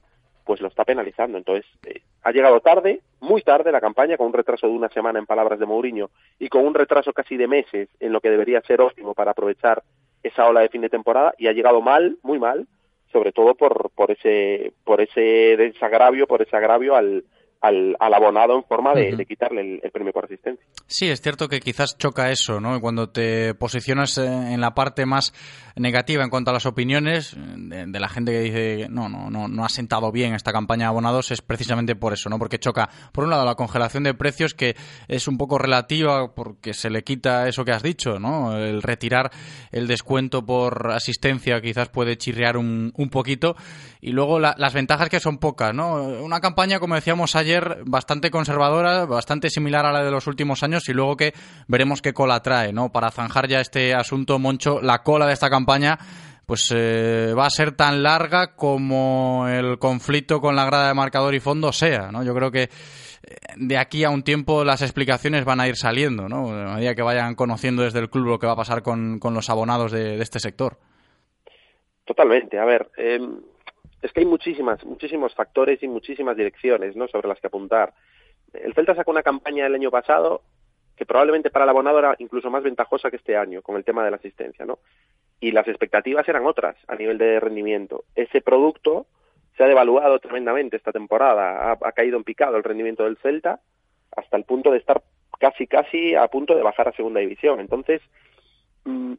[0.46, 1.38] pues lo está penalizando.
[1.38, 5.20] Entonces, eh, ha llegado tarde, muy tarde la campaña, con un retraso de una semana
[5.20, 8.62] en palabras de Mourinho y con un retraso casi de meses en lo que debería
[8.62, 9.84] ser óptimo para aprovechar
[10.24, 12.68] esa ola de fin de temporada y ha llegado mal, muy mal,
[13.12, 17.24] sobre todo por, por ese, por ese desagravio, por ese agravio al,
[17.62, 19.18] al, al, abonado en forma de, uh -huh.
[19.18, 20.66] de quitarle el, el, premio por asistencia.
[20.88, 22.82] Sí, es cierto que quizás choca eso, ¿no?
[22.82, 25.34] Cuando te posicionas en la parte más
[25.76, 29.48] negativa en cuanto a las opiniones de, de, la gente que dice no, no, no,
[29.48, 32.40] no ha sentado bien esta campaña de abonados es precisamente por eso, ¿no?
[32.40, 34.76] Porque choca, por un lado, la congelación de precios que
[35.08, 38.58] es un poco relativa porque se le quita eso que has dicho, ¿no?
[38.58, 39.32] El retirar
[39.72, 43.56] el descuento por asistencia quizás puede chirrear un, un poquito
[44.02, 45.96] y luego la, las ventajas que son pocas, ¿no?
[46.22, 47.51] Una campaña, como decíamos ayer,
[47.86, 51.34] bastante conservadora, bastante similar a la de los últimos años y luego que
[51.68, 52.92] veremos qué cola trae, ¿no?
[52.92, 55.98] Para zanjar ya este asunto, Moncho, la cola de esta campaña
[56.46, 61.34] pues eh, va a ser tan larga como el conflicto con la grada de marcador
[61.34, 62.24] y fondo sea, ¿no?
[62.24, 62.70] Yo creo que
[63.56, 66.50] de aquí a un tiempo las explicaciones van a ir saliendo, ¿no?
[66.50, 69.34] A medida que vayan conociendo desde el club lo que va a pasar con, con
[69.34, 70.78] los abonados de, de, este sector.
[72.06, 72.60] Totalmente.
[72.60, 73.20] A ver, eh,
[74.02, 77.08] es que hay muchísimas, muchísimos factores y muchísimas direcciones ¿no?
[77.08, 77.94] sobre las que apuntar.
[78.54, 80.42] El Celta sacó una campaña el año pasado
[80.96, 84.04] que probablemente para el abonado era incluso más ventajosa que este año con el tema
[84.04, 84.80] de la asistencia, ¿no?
[85.40, 88.04] Y las expectativas eran otras a nivel de rendimiento.
[88.14, 89.08] Ese producto
[89.58, 93.60] se ha devaluado tremendamente esta temporada, ha, caído en picado el rendimiento del Celta
[94.16, 95.02] hasta el punto de estar
[95.40, 97.60] casi casi a punto de bajar a segunda división.
[97.60, 98.02] Entonces,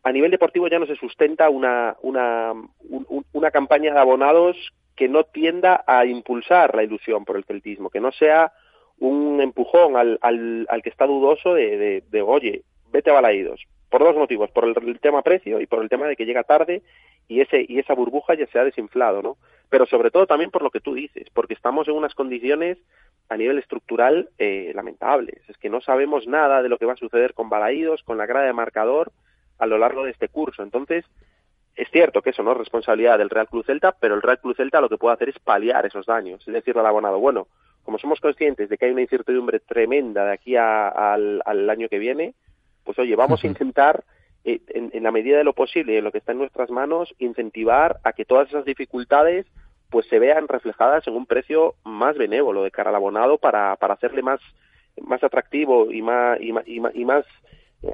[0.03, 4.57] a nivel deportivo ya no se sustenta una, una, un, una campaña de abonados
[4.97, 8.53] que no tienda a impulsar la ilusión por el celtismo, que no sea
[8.99, 13.65] un empujón al, al, al que está dudoso de, de, de, oye, vete a Balaídos.
[13.91, 16.45] Por dos motivos, por el, el, tema precio y por el tema de que llega
[16.45, 16.83] tarde
[17.29, 19.37] y, ese, y esa burbuja ya se ha desinflado, ¿no?
[19.69, 22.79] Pero sobre todo también por lo que tú dices, porque estamos en unas condiciones
[23.29, 25.43] a nivel estructural eh, lamentables.
[25.49, 28.27] Es que no sabemos nada de lo que va a suceder con Balaídos, con la
[28.27, 29.13] grada de marcador,
[29.63, 30.65] a lo largo de este curso.
[30.65, 31.05] Entonces,
[31.77, 34.57] es cierto que eso no es responsabilidad del Real Club Celta, pero el Real Club
[34.57, 37.47] Celta lo que puede hacer es paliar esos daños, es decir, al abonado, bueno,
[37.85, 42.35] como somos conscientes de que hay una incertidumbre tremenda de aquí al, año que viene,
[42.85, 44.03] pues oye, vamos a intentar,
[44.45, 47.99] eh, en, la medida de lo posible, en lo que está en nuestras manos, incentivar
[48.03, 49.47] a que todas esas dificultades
[49.91, 53.95] pues se vean reflejadas en un precio más benévolo de cara al abonado para, para
[53.95, 54.41] hacerle más,
[55.01, 57.25] más atractivo y más, y más, y más,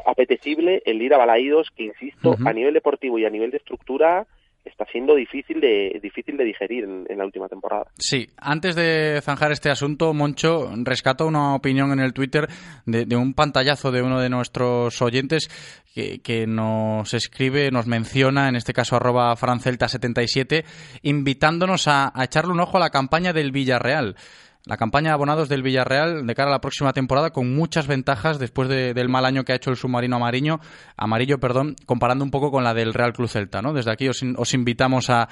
[0.06, 4.26] apetecible el ir a Balaídos, que insisto, a nivel deportivo y a nivel de estructura
[4.64, 7.86] está siendo difícil de difícil de digerir en, la última temporada.
[7.98, 12.48] Sí, antes de zanjar este asunto, Moncho rescato una opinión en el Twitter
[12.86, 15.48] de, un pantallazo de uno de nuestros oyentes
[15.94, 20.64] que, que, nos escribe, nos menciona, en este caso arroba francelta77,
[21.02, 24.16] invitándonos a, a echarle un ojo a la campaña del Villarreal
[24.64, 28.38] la campaña de abonados del Villarreal de cara a la próxima temporada con muchas ventajas
[28.38, 30.60] después del mal año que ha hecho el submarino amarillo,
[30.96, 33.62] amarillo perdón, comparando un poco con la del Real Cruz Celta.
[33.62, 33.72] ¿no?
[33.72, 35.28] Desde aquí os, os invitamos a,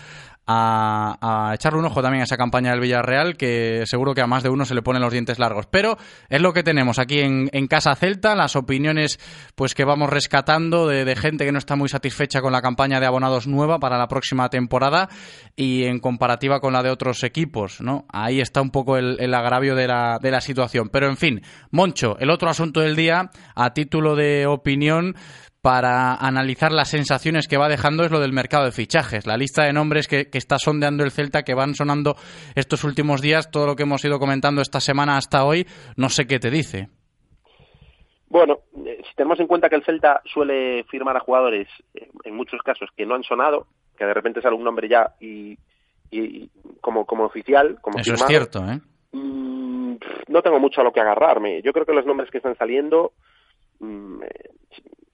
[0.47, 4.43] a, echarle un ojo también a esa campaña del Villarreal, que seguro que a más
[4.43, 5.67] de uno se le ponen los dientes largos.
[5.67, 5.97] Pero
[6.29, 9.19] es lo que tenemos aquí en, Casa Celta, las opiniones
[9.57, 13.07] pues que vamos rescatando de, gente que no está muy satisfecha con la campaña de
[13.07, 15.09] abonados nueva para la próxima temporada
[15.57, 18.07] y en comparativa con la de otros equipos, ¿no?
[18.13, 20.89] Ahí está un poco el, el agravio de la, de la situación.
[20.91, 25.15] Pero en fin, Moncho, el otro asunto del día, a título de opinión,
[25.67, 29.27] para analizar las sensaciones que va dejando es lo del mercado de fichajes.
[29.27, 32.15] La lista de nombres que, está sondeando el Celta, que van sonando
[32.55, 36.29] estos últimos días, todo lo que hemos ido comentando esta semana hasta hoy, no sé
[36.29, 36.89] qué te dice.
[38.29, 42.37] Bueno, eh, si tenemos en cuenta que el Celta suele firmar a jugadores, eh, en
[42.37, 43.67] muchos casos, que no han sonado,
[43.99, 45.59] que de repente sale un nombre ya y,
[46.81, 48.79] como, como oficial, como Eso es cierto, ¿eh?
[49.17, 49.97] Mm,
[50.29, 51.63] no tengo mucho a lo que agarrarme.
[51.63, 53.13] Yo creo que los nombres que están saliendo
[53.79, 54.51] mm, eh,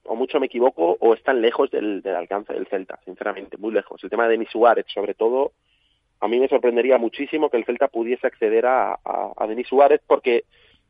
[0.05, 4.03] o mucho me equivoco o están lejos del, alcance del Celta, sinceramente, muy lejos.
[4.03, 5.53] El tema de Denis Suárez, sobre todo,
[6.19, 8.99] a mí me sorprendería muchísimo que el Celta pudiese acceder a,
[9.47, 10.43] Denis Suárez porque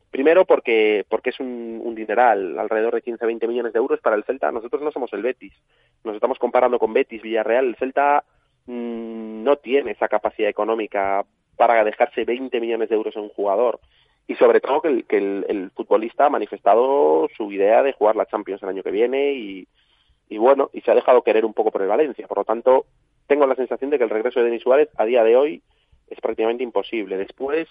[0.10, 4.52] primero porque porque es un, dineral, alrededor de 15-20 millones de euros para el Celta.
[4.52, 5.54] Nosotros no somos el Betis,
[6.04, 7.68] nos estamos comparando con Betis, Villarreal.
[7.68, 8.24] El Celta
[8.66, 11.24] mm, no tiene esa capacidad económica
[11.56, 13.80] para dejarse 20 millones de euros en un jugador
[14.28, 18.26] y sobre todo que, el, que el, futbolista ha manifestado su idea de jugar la
[18.26, 19.68] Champions el año que viene y,
[20.30, 22.28] y bueno, y se ha dejado querer un poco por el Valencia.
[22.28, 22.86] Por lo tanto,
[23.28, 25.62] tengo la sensación de que el regreso de Denis Suárez a día de hoy
[26.10, 27.18] es prácticamente imposible.
[27.18, 27.68] Después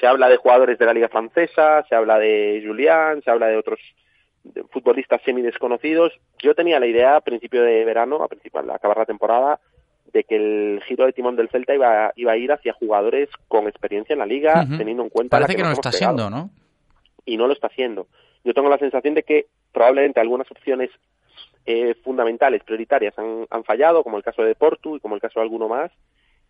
[0.00, 3.56] se habla de jugadores de la Liga Francesa, se habla de Julián, se habla de
[3.56, 3.80] otros
[4.70, 6.12] futbolistas semi desconocidos.
[6.38, 9.60] Yo tenía la idea a principio de verano, a principio acabar la temporada,
[10.12, 13.68] de que el giro de timón del Celta iba, iba a ir hacia jugadores con
[13.68, 15.36] experiencia en la liga, teniendo en cuenta...
[15.36, 16.50] Parece que, no lo está haciendo, ¿no?
[17.24, 18.06] Y no lo está haciendo.
[18.44, 20.90] Yo tengo la sensación de que probablemente algunas opciones
[21.66, 25.40] eh, fundamentales, prioritarias, han, han, fallado, como el caso de Portu y como el caso
[25.40, 25.90] de alguno más,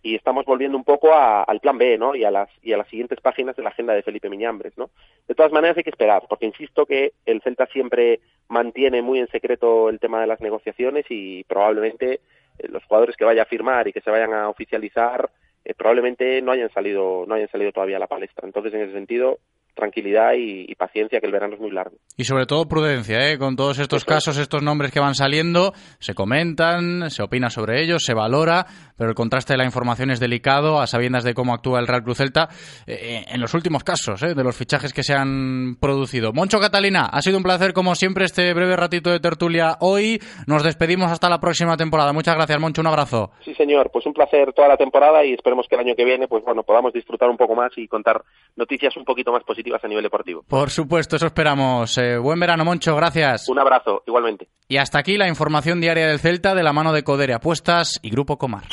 [0.07, 2.14] y estamos volviendo un poco al plan B, ¿no?
[2.14, 4.90] Y a las y a las siguientes páginas de la agenda de Felipe Miñambres, ¿no?
[5.27, 9.27] De todas maneras hay que esperar, porque insisto que el Celta siempre mantiene muy en
[9.29, 12.21] secreto el tema de las negociaciones y probablemente
[12.69, 15.31] los jugadores que vaya a firmar y que se vayan a oficializar
[15.64, 18.47] eh, probablemente no hayan salido no hayan salido todavía a la palestra.
[18.47, 19.38] Entonces, en ese sentido,
[19.77, 21.97] tranquilidad y, paciencia, que el verano es muy largo.
[22.17, 23.39] Y sobre todo prudencia, ¿eh?
[23.39, 28.03] con todos estos casos, estos nombres que van saliendo, se comentan, se opina sobre ellos,
[28.03, 31.79] se valora, pero el contraste de la información es delicado, a sabiendas de cómo actúa
[31.79, 32.49] el Real Cruz Celta,
[32.87, 34.35] eh, en los últimos casos, ¿eh?
[34.35, 36.33] de los fichajes que se han producido.
[36.33, 40.19] Moncho Catalina, ha sido un placer, como siempre, este breve ratito de tertulia hoy.
[40.47, 42.12] Nos despedimos hasta la próxima temporada.
[42.12, 43.31] Muchas gracias, Moncho, un abrazo.
[43.45, 46.29] Sí, señor, pues un placer toda la temporada y esperemos que el año que viene,
[46.29, 48.23] pues bueno, podamos disfrutar un poco más y contar
[48.57, 50.42] noticias un poquito más positivas a nivel deportivo.
[50.46, 51.98] Por supuesto, eso esperamos.
[51.98, 53.48] Eh, buen verano, Moncho, gracias.
[53.48, 54.48] Un abrazo, igualmente.
[54.68, 58.11] Y hasta aquí la información diaria del Celta de la mano de Codere Apuestas y
[58.11, 58.64] Grupo Comar.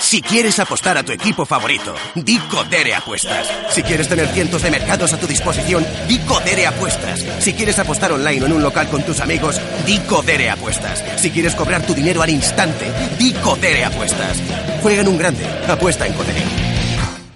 [0.00, 3.46] Si quieres apostar a tu equipo favorito, di Codere Apuestas.
[3.68, 7.20] Si quieres tener cientos de mercados a tu disposición, di Codere Apuestas.
[7.40, 11.04] Si quieres apostar online o en un local con tus amigos, di Codere Apuestas.
[11.20, 12.86] Si quieres cobrar tu dinero al instante,
[13.18, 14.42] di Codere Apuestas.
[14.80, 16.67] Juega en un grande, apuesta en Codere.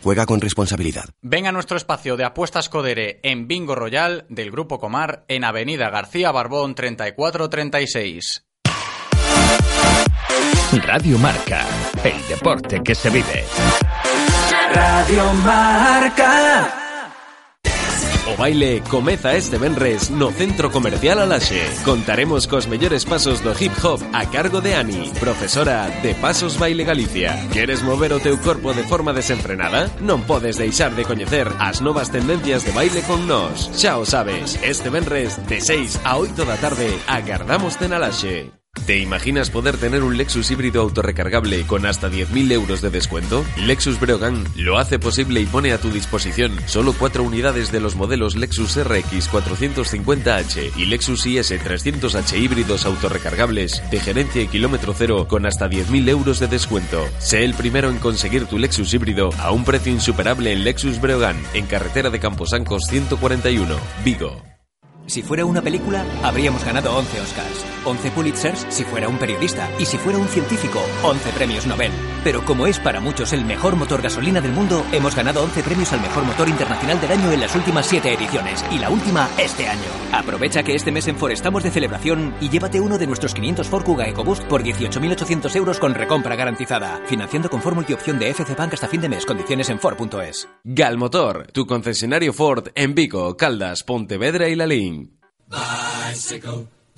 [0.02, 1.04] Juega con responsabilidad.
[1.22, 5.90] Ven a nuestro espacio de apuestas Codere en Bingo Royal del Grupo Comar en Avenida
[5.90, 8.44] García Barbón 3436.
[10.84, 11.66] Radio Marca,
[12.02, 13.44] el deporte que se vive.
[14.74, 16.91] Radio Marca.
[18.24, 21.58] O baile comeza este venres no Centro Comercial Alaxe.
[21.84, 26.84] Contaremos cos mellores pasos do hip hop a cargo de Ani, profesora de Pasos Baile
[26.84, 27.34] Galicia.
[27.52, 29.90] Queres mover o teu corpo de forma desenfrenada?
[29.98, 33.66] Non podes deixar de coñecer as novas tendencias de baile con nós.
[33.74, 38.61] Xa o sabes, este venres de 6 a 8 da tarde agardamos en Alaxe.
[38.86, 43.44] ¿Te imaginas poder tener un Lexus híbrido autorrecargable con hasta 10.000 euros de descuento?
[43.58, 47.94] Lexus Breogán lo hace posible y pone a tu disposición solo cuatro unidades de los
[47.94, 55.26] modelos Lexus RX 450H y Lexus IS 300H híbridos autorrecargables de gerencia y kilómetro cero
[55.28, 57.06] con hasta 10.000 euros de descuento.
[57.18, 61.36] Sé el primero en conseguir tu Lexus híbrido a un precio insuperable en Lexus Breogán,
[61.54, 64.42] en carretera de Camposancos 141, Vigo.
[65.06, 67.71] Si fuera una película, habríamos ganado 11 Oscars.
[67.84, 69.70] 11 Pulitzers si fuera un periodista.
[69.78, 71.92] Y si fuera un científico, 11 premios Nobel.
[72.24, 75.92] Pero como es para muchos el mejor motor gasolina del mundo, hemos ganado 11 premios
[75.92, 78.64] al mejor motor internacional del año en las últimas 7 ediciones.
[78.70, 79.80] Y la última este año.
[80.12, 83.66] Aprovecha que este mes en Ford estamos de celebración y llévate uno de nuestros 500
[83.68, 87.00] Ford Kuga EcoBoost por 18.800 euros con recompra garantizada.
[87.06, 89.26] Financiando con fórmula y opción de FC Bank hasta fin de mes.
[89.26, 90.48] Condiciones en Ford.es.
[90.64, 95.18] Galmotor, tu concesionario Ford en Vigo, Caldas, Pontevedra y Lalín.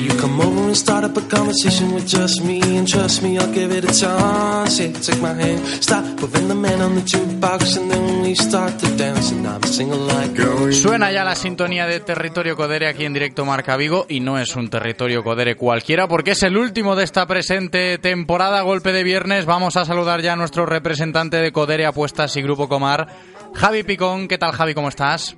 [0.00, 3.52] You come over and start up a conversation with just me, and trust me, I'll
[3.52, 4.80] give it a chance.
[4.80, 8.78] Yeah, take my hand, stop moving the man on the jukebox, and then we start
[8.78, 10.30] to dance, and I'm singing like.
[10.72, 14.56] Suena ya la sintonía de Territorio Codere aquí en directo Marca Vigo y no es
[14.56, 19.44] un Territorio Codere cualquiera porque es el último de esta presente temporada, golpe de viernes.
[19.44, 23.06] Vamos a saludar ya a nuestro representante de Codere Apuestas y Grupo Comar,
[23.52, 24.28] Javi Picón.
[24.28, 24.72] ¿Qué tal Javi?
[24.72, 25.36] ¿Cómo estás?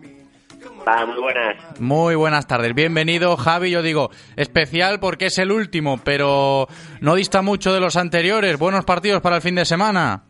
[0.87, 1.81] Va, muy buenas.
[1.81, 2.75] Muy buenas tardes.
[2.75, 3.71] Bienvenido, Javi.
[3.71, 6.67] Yo digo, especial porque es el último, pero
[7.01, 8.59] no dista mucho de los anteriores.
[8.59, 10.25] Buenos partidos para el fin de semana.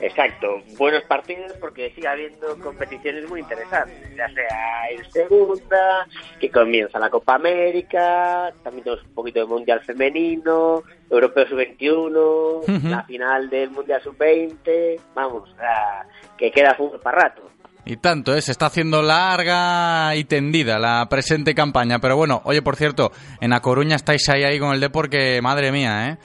[0.00, 6.08] Exacto, buenos partidos porque sigue habiendo competiciones muy interesantes, ya sea en segunda,
[6.40, 13.04] que comienza la Copa América, también tenemos un poquito de Mundial Femenino, Europeo Sub-21, la
[13.04, 16.04] final del Mundial Sub-20, vamos, sea,
[16.36, 17.42] que queda fútbol para rato.
[17.84, 18.40] Y tanto, ¿eh?
[18.40, 21.98] se está haciendo larga y tendida la presente campaña.
[21.98, 25.40] Pero bueno, oye, por cierto, en A Coruña estáis ahí, ahí con el Depor que,
[25.42, 26.18] madre mía, ¿eh?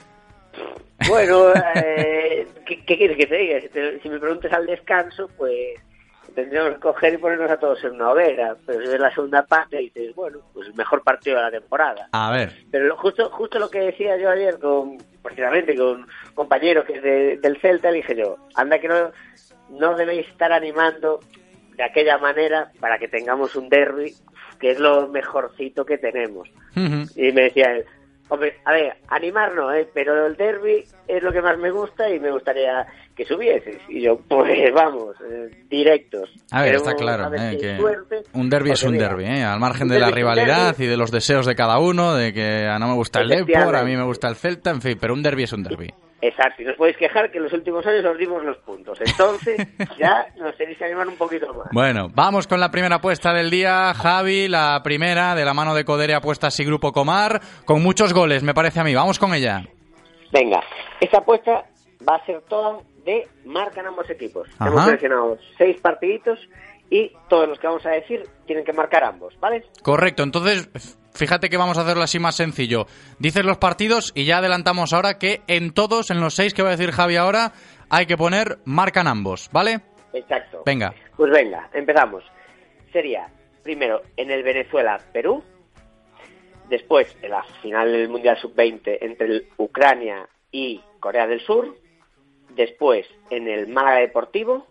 [1.07, 3.61] Bueno, eh, ¿qué, ¿qué, quieres que te diga?
[3.61, 5.79] Si, te, si, me preguntas al descanso, pues
[6.35, 8.55] tendríamos que coger y ponernos a todos en una hoguera.
[8.65, 12.09] Pero si ves la segunda parte dices, bueno, pues el mejor partido de la temporada.
[12.11, 12.53] A ver.
[12.69, 16.93] Pero lo, justo justo lo que decía yo ayer, con precisamente con un compañero que
[16.93, 19.11] es de, del Celta, le dije yo, anda que no,
[19.71, 21.19] no debéis estar animando
[21.77, 24.13] de aquella manera para que tengamos un derby
[24.59, 26.49] que es lo mejorcito que tenemos.
[26.75, 27.11] Uh -huh.
[27.15, 27.85] Y me decía él,
[28.29, 29.87] hombre, a ver, animarnos, ¿eh?
[29.93, 32.85] pero el derby es lo que más me gusta y me gustaría
[33.15, 33.77] que subieses.
[33.87, 36.29] Y yo, pues vamos, eh, directos.
[36.51, 37.29] A ver, está claro.
[37.29, 39.43] Ver eh, si que suerte, un derby es un derby, ¿eh?
[39.43, 42.79] al margen de la rivalidad y de los deseos de cada uno, de que a
[42.79, 45.23] no me gusta el Depor, a mí me gusta el Celta, en fin, pero un
[45.23, 45.93] derby es un derby.
[46.19, 48.99] Exacto, y no os podéis quejar que en los últimos años os dimos los puntos.
[49.05, 49.67] Entonces,
[49.99, 51.67] ya nos tenéis que animar un poquito más.
[51.71, 55.85] Bueno, vamos con la primera apuesta del día, Javi, la primera de la mano de
[55.85, 58.95] Codere Apuestas y Grupo Comar, con muchos goles, me parece a mí.
[58.95, 59.61] Vamos con ella.
[60.31, 60.61] Venga,
[60.99, 61.65] esta apuesta
[62.07, 64.47] va a ser toda de marcan ambos equipos.
[64.59, 64.69] Ajá.
[64.69, 66.39] Hemos seleccionado seis partiditos
[66.89, 69.63] y todos los que vamos a decir tienen que marcar ambos, ¿vale?
[69.81, 72.85] Correcto, entonces fíjate que vamos a hacerlo así más sencillo.
[73.19, 76.69] Dices los partidos y ya adelantamos ahora que en todos, en los seis que va
[76.69, 77.53] a decir Javi ahora,
[77.89, 79.81] hay que poner marcan ambos, ¿vale?
[80.13, 80.63] Exacto.
[80.65, 80.93] Venga.
[81.15, 82.23] Pues venga, empezamos.
[82.91, 83.27] Sería
[83.63, 85.43] primero en el Venezuela-Perú,
[86.69, 91.75] después en la final del Mundial Sub-20 entre el Ucrania y Corea del Sur,
[92.55, 94.65] después en el Málaga Deportivo,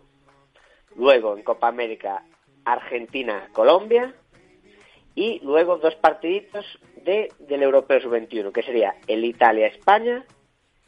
[0.95, 2.23] luego en Copa América
[2.65, 4.13] Argentina-Colombia
[5.17, 6.63] y luego dos partiditos
[7.03, 10.23] de, del Europeo Sub-21, que sería el Italia-España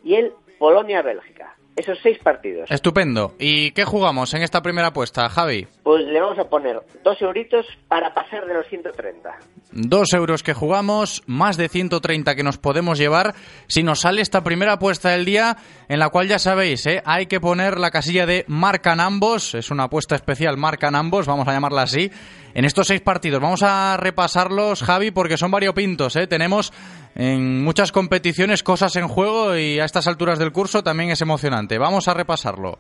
[0.04, 1.56] y el Polonia-Bélgica.
[1.76, 2.70] Esos seis partidos.
[2.70, 3.34] Estupendo.
[3.40, 5.66] ¿Y qué jugamos en esta primera apuesta, Javi?
[5.82, 9.40] Pues le vamos a poner dos euritos para pasar de los 130.
[9.72, 13.34] Dos euros que jugamos, más de 130 que nos podemos llevar
[13.68, 15.56] si nos sale esta primera apuesta del día,
[15.88, 17.02] en la cual ya sabéis, ¿eh?
[17.06, 21.48] hay que poner la casilla de marcan ambos, es una apuesta especial, marcan ambos, vamos
[21.48, 22.12] a llamarla así,
[22.54, 23.42] en estos seis partidos.
[23.42, 26.16] Vamos a repasarlos, Javi, porque son variopintos.
[26.16, 26.28] ¿eh?
[26.28, 26.74] Tenemos
[27.16, 31.78] en muchas competiciones cosas en juego y a estas alturas del curso también es emocionante.
[31.78, 32.80] Vamos a repasarlo.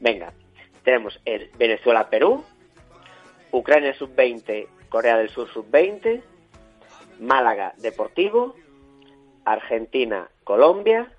[0.00, 0.32] Venga,
[0.82, 2.44] tenemos el Venezuela-Perú,
[3.52, 6.22] Ucrania sub-20, Corea del Sur sub-20,
[7.20, 8.54] Málaga Deportivo,
[9.44, 11.10] Argentina Colombia,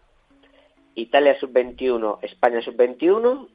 [0.96, 3.50] Italia sub-21, España sub-21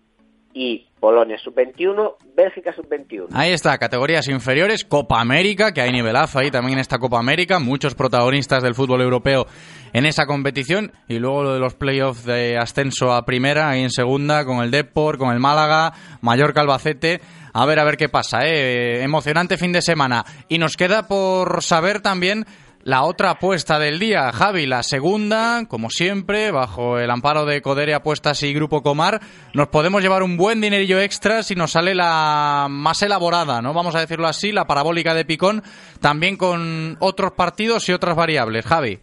[0.52, 3.28] y Polonia sub-21, Bélgica sub-21.
[3.32, 7.58] Ahí está, categorías inferiores, Copa América, que hay nivelazo ahí también en esta Copa América,
[7.58, 9.46] muchos protagonistas del fútbol europeo
[9.92, 13.90] en esa competición y luego lo de los playoffs de ascenso a primera, ahí en
[13.90, 17.20] segunda, con el Deport, con el Málaga, Mallorca, Albacete.
[17.52, 19.02] A ver, a ver qué pasa, ¿eh?
[19.02, 20.24] Emocionante fin de semana.
[20.48, 22.46] Y nos queda por saber también
[22.82, 27.92] la otra apuesta del día, Javi, la segunda, como siempre, bajo el amparo de Codere
[27.92, 29.20] Apuestas y Grupo Comar,
[29.52, 33.74] nos podemos llevar un buen dinerillo extra si nos sale la más elaborada, ¿no?
[33.74, 35.62] Vamos a decirlo así, la parabólica de Picón,
[36.00, 38.64] también con otros partidos y otras variables.
[38.64, 38.98] Javi.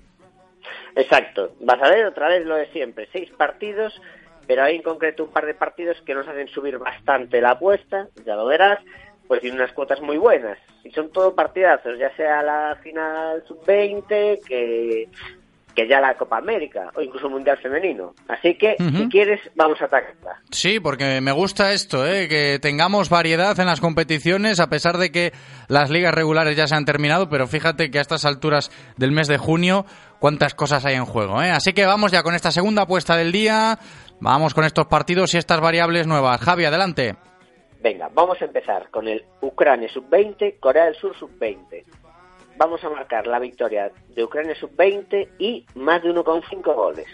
[0.95, 1.51] Exacto.
[1.59, 3.07] Vas a ver otra vez lo de siempre.
[3.13, 3.93] Seis partidos,
[4.47, 8.07] pero hay en concreto un par de partidos que nos hacen subir bastante la apuesta,
[8.25, 8.79] ya lo verás
[9.27, 10.57] pues tiene unas cuotas muy buenas.
[10.83, 15.09] Y son todo partidazos, ya sea la final sub-20 que,
[15.77, 18.15] que ya la Copa América o incluso Mundial Femenino.
[18.27, 20.41] Así que, si quieres, vamos a atacarla.
[20.49, 22.27] Sí, porque me gusta esto, ¿eh?
[22.27, 25.33] que tengamos variedad en las competiciones, a pesar de que
[25.67, 29.27] las ligas regulares ya se han terminado, pero fíjate que a estas alturas del mes
[29.27, 29.85] de junio,
[30.19, 31.43] cuántas cosas hay en juego.
[31.43, 31.51] ¿eh?
[31.51, 33.77] Así que vamos ya con esta segunda apuesta del día,
[34.19, 36.41] vamos con estos partidos y estas variables nuevas.
[36.41, 37.17] Javi, adelante.
[37.87, 41.85] Venga, vamos a empezar con el Ucrania sub-20, Corea del Sur sub-20.
[42.57, 47.07] Vamos a marcar la victoria de Ucrania sub-20 y más de 1,5 goles.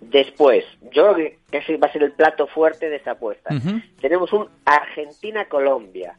[0.00, 3.50] Después, yo creo que ese va a ser el plato fuerte de esta apuesta.
[4.00, 6.18] Tenemos un Argentina-Colombia.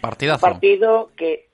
[0.00, 0.46] Partidazo.
[0.46, 1.48] Un partido que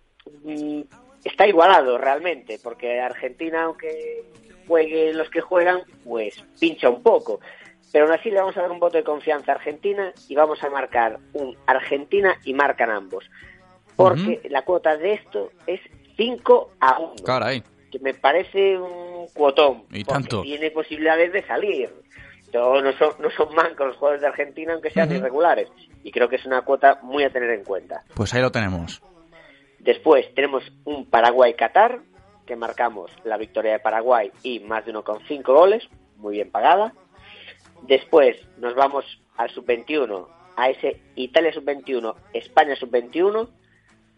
[0.45, 0.83] mm,
[1.25, 4.25] está igualado realmente, porque Argentina, aunque
[4.67, 7.41] juegue los que juegan, pues pincha un poco.
[7.93, 10.63] Pero aún así le vamos a dar un voto de confianza a Argentina y vamos
[10.63, 13.25] a marcar un Argentina y marcan ambos.
[13.97, 15.81] Porque la cuota de esto es
[16.17, 17.15] 5 a 1.
[17.25, 17.63] Caray.
[17.91, 19.85] Que me parece un cuotón.
[19.91, 20.43] Y tanto.
[20.43, 21.91] Tiene posibilidades de salir.
[22.53, 25.69] No, no, son, no son mancos los jugadores de Argentina, aunque sean irregulares.
[26.03, 28.03] Y creo que es una cuota muy a tener en cuenta.
[28.15, 29.03] Pues ahí lo tenemos.
[29.81, 32.01] Después tenemos un Paraguay-Qatar,
[32.47, 36.95] que marcamos la victoria de Paraguay y más de 1,5 goles, muy bien pagada.
[37.83, 39.05] Después nos vamos
[39.37, 40.27] al sub-21,
[40.57, 43.49] a ese Italia sub-21, España sub-21,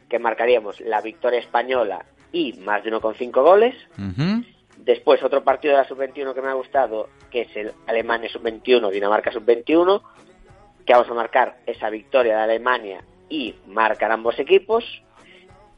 [0.09, 3.75] que marcaríamos la victoria española y más de 1,5 goles.
[4.79, 8.91] Después otro partido de la sub-21 que me ha gustado, que es el Alemania sub-21,
[8.91, 10.03] Dinamarca sub-21,
[10.87, 14.85] que vamos a marcar esa victoria de Alemania y marcar ambos equipos.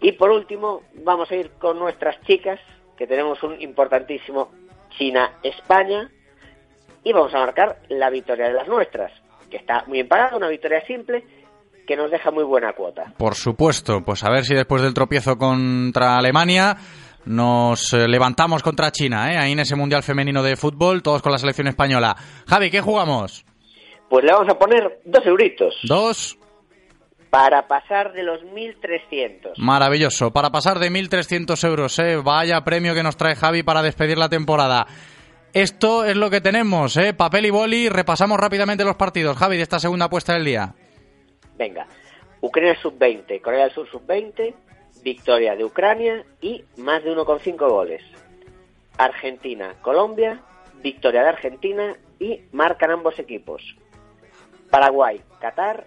[0.01, 2.61] Y por último, vamos a ir con nuestras chicas,
[2.97, 4.51] que tenemos un importantísimo
[4.91, 6.11] China-España,
[7.05, 9.13] y vamos a marcar la victoria de las nuestras,
[9.51, 11.25] que está muy empagada, una victoria simple
[11.87, 13.13] que nos deja muy buena cuota.
[13.19, 16.77] Por supuesto, pues a ver si después del tropiezo contra Alemania
[17.25, 19.37] nos eh, levantamos contra China, ¿eh?
[19.37, 22.17] ahí en ese Mundial Femenino de Fútbol, todos con la selección española.
[22.49, 23.45] Javi, ¿qué jugamos?
[24.09, 25.75] Pues le vamos a poner dos euritos.
[25.85, 26.39] Dos.
[27.31, 29.53] Para pasar de los 1.300.
[29.57, 32.17] Maravilloso, para pasar de 1.300 euros, ¿eh?
[32.23, 34.87] vaya premio que nos trae Javi para despedir la temporada.
[35.55, 37.13] Esto es lo que tenemos, ¿eh?
[37.13, 37.91] Papel y boli.
[37.91, 40.75] Repasamos rápidamente los partidos, Javi, de esta segunda apuesta del día.
[41.59, 41.87] Venga.
[42.41, 44.55] Ucrania sub-20, Corea del Sur sub-20,
[45.03, 48.03] victoria de Ucrania y más de 1,5 goles.
[48.97, 50.41] Argentina, Colombia,
[50.83, 53.63] victoria de Argentina y marcan ambos equipos.
[54.71, 55.87] Paraguay, Qatar,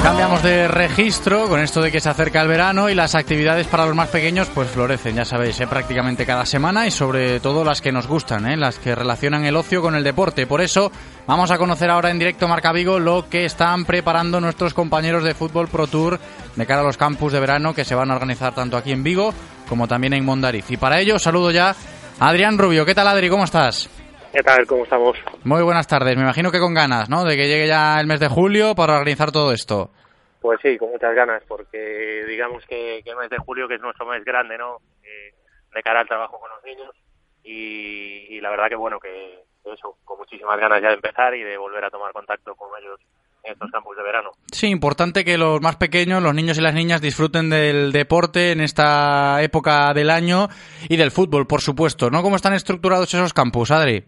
[0.03, 3.85] Cambiamos de registro con esto de que se acerca el verano y las actividades para
[3.85, 5.67] los más pequeños pues florecen, ya sabéis, ¿eh?
[5.67, 8.57] prácticamente cada semana y sobre todo las que nos gustan, ¿eh?
[8.57, 10.47] las que relacionan el ocio con el deporte.
[10.47, 10.91] Por eso
[11.27, 15.35] vamos a conocer ahora en directo Marca Vigo lo que están preparando nuestros compañeros de
[15.35, 16.19] Fútbol Pro Tour
[16.55, 19.03] de cara a los campus de verano que se van a organizar tanto aquí en
[19.03, 19.35] Vigo
[19.69, 20.65] como también en Mondariz.
[20.71, 21.75] Y para ello saludo ya
[22.19, 22.87] a Adrián Rubio.
[22.87, 23.29] ¿Qué tal Adri?
[23.29, 23.87] ¿Cómo estás?
[24.31, 24.65] ¿Qué tal?
[24.65, 25.17] ¿Cómo estamos?
[25.43, 26.15] Muy buenas tardes.
[26.15, 27.25] Me imagino que con ganas, ¿no?
[27.25, 29.91] De que llegue ya el mes de julio para organizar todo esto.
[30.39, 33.81] Pues sí, con muchas ganas, porque digamos que, que el mes de julio, que es
[33.81, 34.77] nuestro mes grande, ¿no?
[35.03, 35.33] Eh,
[35.75, 36.95] de cara al trabajo con los niños.
[37.43, 41.43] Y, y la verdad que bueno, que eso, con muchísimas ganas ya de empezar y
[41.43, 42.99] de volver a tomar contacto con ellos
[43.43, 44.31] en estos campos de verano.
[44.51, 48.61] Sí, importante que los más pequeños, los niños y las niñas, disfruten del deporte en
[48.61, 50.47] esta época del año
[50.87, 52.21] y del fútbol, por supuesto, ¿no?
[52.21, 54.05] ¿Cómo están estructurados esos campus, Adri?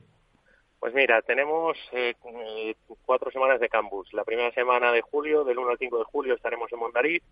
[0.84, 2.76] Pues mira, tenemos eh, eh,
[3.06, 4.12] cuatro semanas de campus.
[4.12, 7.24] La primera semana de julio, del 1 al 5 de julio, estaremos en Mondariz.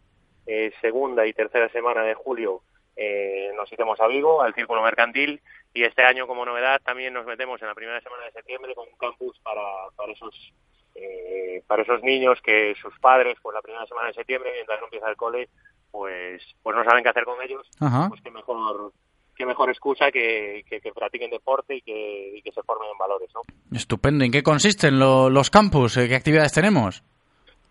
[0.47, 2.61] Eh, segunda y tercera semana de julio
[2.95, 5.41] eh, nos iremos a Vigo, al Círculo Mercantil.
[5.73, 8.87] Y este año, como novedad, también nos metemos en la primera semana de septiembre con
[8.87, 9.61] un campus para,
[9.97, 10.53] para esos
[10.95, 14.85] eh, para esos niños que sus padres, pues la primera semana de septiembre, mientras no
[14.85, 15.49] empieza el cole,
[15.91, 17.69] pues pues no saben qué hacer con ellos.
[17.81, 18.07] Ajá.
[18.07, 18.93] Pues qué mejor
[19.41, 22.97] qué mejor excusa que, que, que practiquen deporte y que, y que se formen en
[22.97, 23.41] valores, ¿no?
[23.75, 24.23] Estupendo.
[24.23, 25.95] ¿En qué consisten lo- los campus?
[25.95, 27.03] ¿Qué actividades tenemos?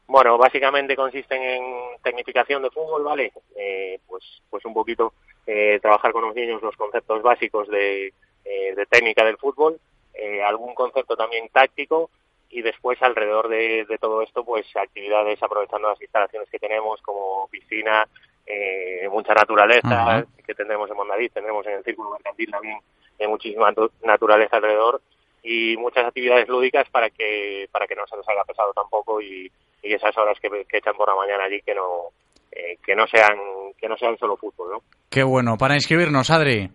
[0.09, 1.63] Bueno, básicamente consisten en
[2.03, 3.33] tecnificación de fútbol, ¿vale?
[3.57, 5.13] Eh, pues, pues un poquito
[5.47, 8.09] eh, trabajar con los niños los conceptos básicos de,
[8.45, 9.79] eh, de técnica del fútbol,
[10.15, 12.11] eh, algún concepto también táctico
[12.49, 17.47] y después alrededor de, de todo esto, pues actividades aprovechando las instalaciones que tenemos como
[17.49, 18.09] piscina,
[18.51, 20.25] eh, mucha naturaleza Ajá.
[20.47, 22.79] que tendremos en Mondadiz, tendremos en el Círculo Mercantil también
[23.19, 25.01] eh, muchísima natu- naturaleza alrededor
[25.43, 29.51] y muchas actividades lúdicas para que para que no se les haga pesado tampoco y,
[29.83, 32.09] y esas horas que, que echan por la mañana allí que no
[32.53, 33.39] eh, que no sean
[33.79, 34.83] que no sean solo fútbol ¿no?
[35.11, 35.57] Qué bueno.
[35.59, 36.69] Para inscribirnos, Adri.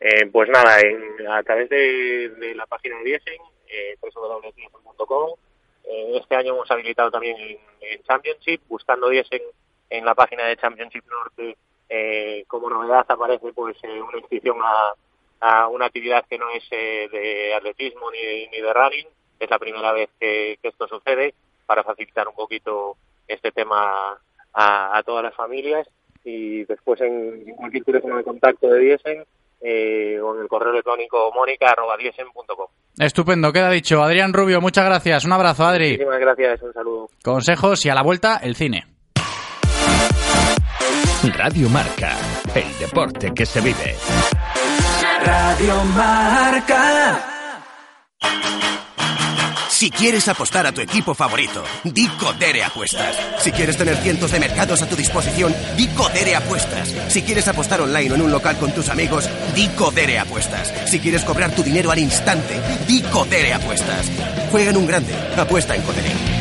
[0.00, 3.34] Eh, pues nada en, a través de, de la página de Diesen
[3.68, 5.30] eh, www.diesen.com
[5.84, 9.40] eh, este año hemos habilitado también en, en Championship buscando Diesen
[9.90, 11.56] en la página de Championship Norte
[11.88, 14.92] eh, como novedad aparece pues eh, una inscripción a,
[15.40, 19.06] a una actividad que no es eh, de atletismo ni, ni de running.
[19.40, 21.34] Es la primera vez que, que esto sucede
[21.66, 24.18] para facilitar un poquito este tema
[24.52, 25.86] a, a todas las familias
[26.24, 29.24] y después en cualquier teléfono de contacto de Diesen
[29.60, 32.66] eh, o en el correo electrónico mónica.diesen.com.
[32.98, 33.52] Estupendo.
[33.52, 34.02] Queda dicho.
[34.02, 35.24] Adrián Rubio, muchas gracias.
[35.24, 35.92] Un abrazo, Adri.
[35.92, 37.08] Muchísimas gracias, un saludo.
[37.24, 38.97] Consejos y a la vuelta, el cine.
[41.32, 42.16] Radio Marca,
[42.54, 43.96] el deporte que se vive.
[45.24, 47.24] Radio Marca.
[49.68, 53.16] Si quieres apostar a tu equipo favorito, di Codere Apuestas.
[53.38, 56.92] Si quieres tener cientos de mercados a tu disposición, di Codere Apuestas.
[57.08, 60.72] Si quieres apostar online o en un local con tus amigos, di Codere Apuestas.
[60.86, 64.10] Si quieres cobrar tu dinero al instante, di Codere Apuestas.
[64.50, 66.37] Juega en un grande, apuesta en Codere.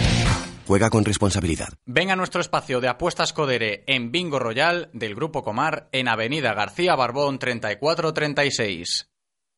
[0.68, 1.70] Juega con responsabilidad.
[1.86, 6.54] Ven a nuestro espacio de apuestas Codere en Bingo Royal del Grupo Comar en Avenida
[6.54, 9.10] García Barbón 3436.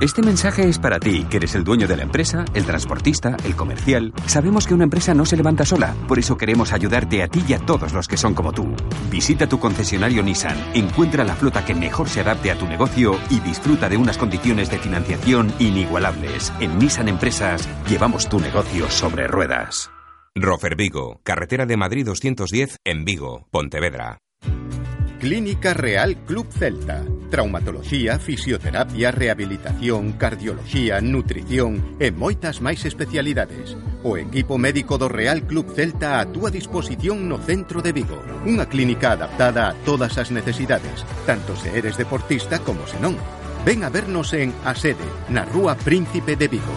[0.00, 3.54] Este mensaje es para ti, que eres el dueño de la empresa, el transportista, el
[3.54, 4.12] comercial.
[4.26, 7.52] Sabemos que una empresa no se levanta sola, por eso queremos ayudarte a ti y
[7.52, 8.74] a todos los que son como tú.
[9.10, 13.40] Visita tu concesionario Nissan, encuentra la flota que mejor se adapte a tu negocio y
[13.40, 16.52] disfruta de unas condiciones de financiación inigualables.
[16.60, 19.90] En Nissan Empresas llevamos tu negocio sobre ruedas.
[20.34, 24.18] Rofer Vigo, carretera de Madrid 210 en Vigo, Pontevedra.
[25.20, 27.04] Clínica Real Club Celta.
[27.32, 33.72] traumatoloxía, fisioterapia, rehabilitación, cardioloxía, nutrición e moitas máis especialidades.
[34.04, 38.20] O equipo médico do Real Club Celta a túa disposición no centro de Vigo.
[38.44, 43.16] Unha clínica adaptada a todas as necesidades, tanto se eres deportista como se non.
[43.64, 46.76] Ven a vernos en A Sede, na Rúa Príncipe de Vigo.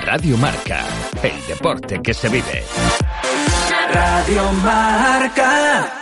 [0.00, 0.86] Radio Marca,
[1.22, 2.64] el deporte que se vive.
[3.92, 5.92] Radio Marca.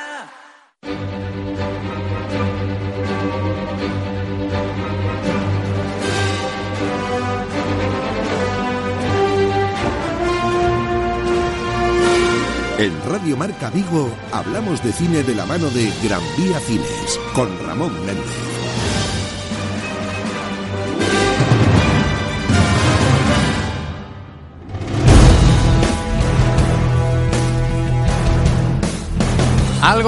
[12.78, 17.48] En Radio Marca Vigo hablamos de cine de la mano de Gran Vía Cines con
[17.66, 18.49] Ramón Méndez.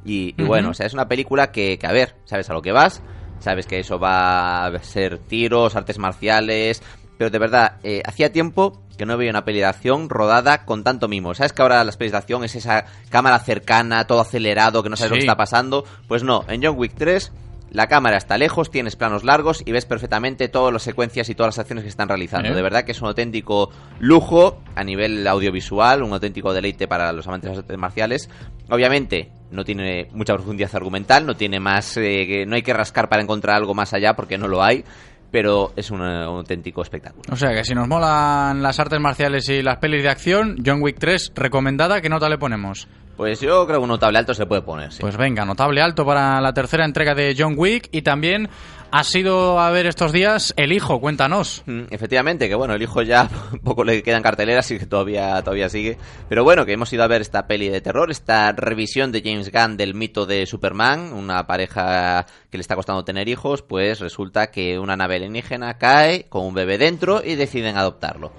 [0.04, 2.72] Y, bueno, o sea, es una película que, que, a ver, sabes a lo que
[2.72, 3.02] vas,
[3.40, 6.82] sabes que eso va a ser tiros, artes marciales,
[7.18, 10.84] pero de verdad, eh, hacía tiempo que no veía una peli de acción rodada con
[10.84, 11.34] tanto mimo.
[11.34, 14.96] ¿Sabes que ahora las pelis de acción es esa cámara cercana, todo acelerado, que no
[14.96, 15.84] sabes lo que está pasando?
[16.06, 17.32] Pues no, en John Wick 3
[17.70, 21.48] la cámara está lejos, tienes planos largos y ves perfectamente todas las secuencias y todas
[21.54, 22.48] las acciones que están realizando.
[22.48, 22.54] ¿Eh?
[22.54, 27.26] De verdad que es un auténtico lujo a nivel audiovisual, un auténtico deleite para los
[27.26, 28.30] amantes de las artes marciales.
[28.70, 33.08] Obviamente no tiene mucha profundidad argumental, no tiene más, eh, que- no hay que rascar
[33.08, 34.84] para encontrar algo más allá porque no lo hay,
[35.30, 37.24] pero es un, eh, un auténtico espectáculo.
[37.30, 40.82] O sea que si nos molan las artes marciales y las pelis de acción, John
[40.82, 42.00] Wick 3, recomendada.
[42.00, 42.88] ¿Qué nota le ponemos?
[43.16, 45.00] Pues yo creo que un notable alto se puede poner, sí.
[45.00, 47.88] Pues venga, notable alto para la tercera entrega de John Wick.
[47.90, 48.48] Y también
[48.90, 51.62] ha sido a ver estos días El Hijo, cuéntanos.
[51.66, 53.28] Mm, Efectivamente, que bueno, el hijo ya
[53.64, 55.98] poco le quedan carteleras así que todavía, todavía sigue.
[56.28, 59.52] Pero bueno, que hemos ido a ver esta peli de terror, esta revisión de James
[59.52, 64.50] Gunn del mito de Superman, una pareja que le está costando tener hijos, pues resulta
[64.50, 68.32] que una nave alienígena cae con un bebé dentro y deciden adoptarlo.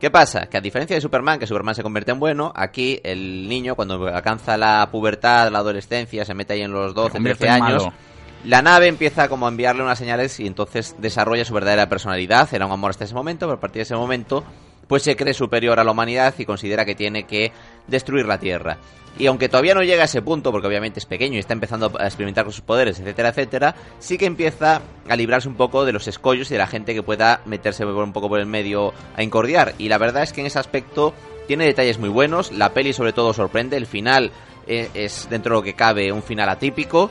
[0.00, 0.46] ¿Qué pasa?
[0.46, 4.06] Que a diferencia de Superman, que Superman se convierte en bueno, aquí el niño cuando
[4.06, 7.84] alcanza la pubertad, la adolescencia, se mete ahí en los 12, convierte 13 en años,
[7.86, 7.96] malo.
[8.44, 12.48] La nave empieza como a enviarle unas señales y entonces desarrolla su verdadera personalidad.
[12.52, 14.44] Era un amor hasta ese momento, pero a partir de ese momento
[14.86, 17.52] pues se cree superior a la humanidad y considera que tiene que
[17.86, 18.78] destruir la Tierra.
[19.18, 21.92] Y aunque todavía no llega a ese punto, porque obviamente es pequeño y está empezando
[21.98, 25.92] a experimentar con sus poderes, etcétera, etcétera, sí que empieza a librarse un poco de
[25.92, 29.22] los escollos y de la gente que pueda meterse un poco por el medio a
[29.22, 29.74] incordiar.
[29.78, 31.14] Y la verdad es que en ese aspecto
[31.48, 34.30] tiene detalles muy buenos, la peli sobre todo sorprende, el final
[34.68, 37.10] eh, es dentro de lo que cabe un final atípico.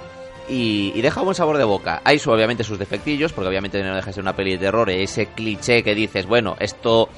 [0.49, 2.01] Y, y, deja buen sabor de boca.
[2.05, 4.89] Hay su, obviamente sus defectillos, porque obviamente no deja de ser una peli de terror,
[4.89, 7.09] ese cliché que dices, bueno, esto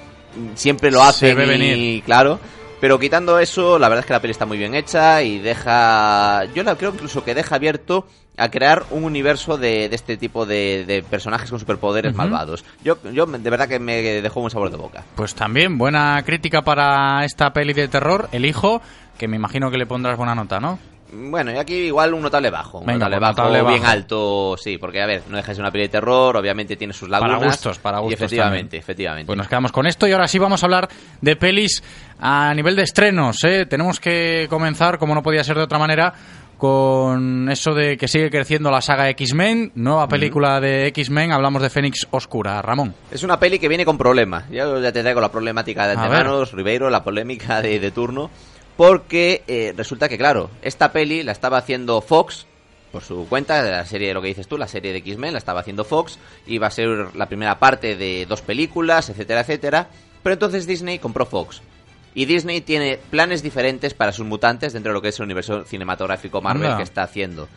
[0.55, 2.03] siempre lo hace venir.
[2.03, 2.39] claro.
[2.79, 6.45] Pero quitando eso, la verdad es que la peli está muy bien hecha y deja.
[6.55, 8.07] Yo la creo incluso que deja abierto
[8.37, 12.63] a crear un universo de, de este tipo de, de, personajes con superpoderes malvados.
[12.81, 15.03] Yo, yo de verdad que me dejó un sabor de boca.
[15.15, 18.81] Pues también buena crítica para esta peli de terror, El Hijo,
[19.17, 20.79] que me imagino que le pondrás buena nota, ¿no?
[21.11, 22.79] Bueno, y aquí igual un notable bajo.
[22.79, 23.91] Un Venga, notable, pues bajo, notable bien bajo.
[23.93, 26.93] alto, sí, porque a ver, no deja de ser una peli de terror, obviamente tiene
[26.93, 27.37] sus lagunas.
[27.37, 28.79] Para gustos, para Y gustos efectivamente, también.
[28.81, 29.25] efectivamente.
[29.27, 30.87] Pues nos quedamos con esto y ahora sí vamos a hablar
[31.21, 31.83] de pelis
[32.19, 33.43] a nivel de estrenos.
[33.43, 33.65] ¿eh?
[33.65, 36.13] Tenemos que comenzar, como no podía ser de otra manera,
[36.59, 41.69] con eso de que sigue creciendo la saga X-Men, nueva película de X-Men, hablamos de
[41.69, 42.61] Fénix Oscura.
[42.61, 42.93] Ramón.
[43.09, 44.43] Es una peli que viene con problemas.
[44.49, 48.29] Ya, ya te traigo la problemática de A antemano, Ribeiro, la polémica de, de turno.
[48.79, 52.45] Porque eh, resulta que, claro, esta peli la estaba haciendo Fox
[52.93, 55.59] por su cuenta, la serie, lo que dices tú, la serie de X-Men, la estaba
[55.59, 56.17] haciendo Fox.
[56.47, 59.89] Iba a ser la primera parte de dos películas, etcétera, etcétera.
[60.23, 61.61] Pero entonces Disney compró Fox.
[62.15, 65.65] Y Disney tiene planes diferentes para sus mutantes dentro de lo que es el universo
[65.65, 67.49] cinematográfico Marvel que está haciendo.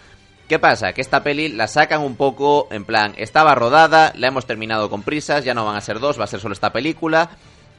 [0.48, 0.92] ¿Qué pasa?
[0.92, 5.04] Que esta peli la sacan un poco en plan, estaba rodada, la hemos terminado con
[5.04, 7.30] prisas, ya no van a ser dos, va a ser solo esta película.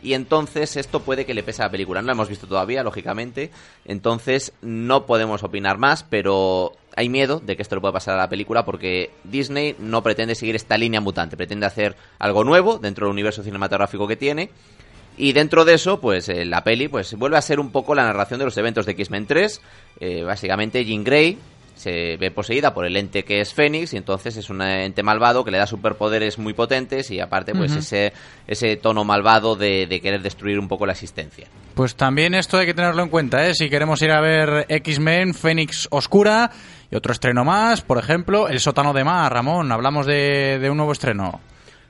[0.04, 2.02] Y entonces esto puede que le pese a la película.
[2.02, 3.52] No la hemos visto todavía, lógicamente.
[3.86, 8.18] Entonces no podemos opinar más, pero hay miedo de que esto le pueda pasar a
[8.18, 11.38] la película porque Disney no pretende seguir esta línea mutante.
[11.38, 14.50] Pretende hacer algo nuevo dentro del universo cinematográfico que tiene.
[15.16, 18.04] Y dentro de eso, pues eh, la peli pues vuelve a ser un poco la
[18.04, 19.62] narración de los eventos de X-Men 3.
[20.00, 21.38] Eh, básicamente Jean Grey
[21.76, 25.44] se ve poseída por el ente que es Fénix y entonces es un ente malvado
[25.44, 28.14] que le da superpoderes muy potentes y aparte pues ese,
[28.48, 31.48] ese tono malvado de, de querer destruir un poco la existencia.
[31.74, 33.56] Pues también esto hay que tenerlo en cuenta, ¿eh?
[33.56, 36.52] Si queremos ir a ver X-Men, Fénix Oscura
[36.92, 40.78] y otro estreno más, por ejemplo, El sótano de Mar, Ramón, hablamos de, de un
[40.78, 41.42] nuevo estreno.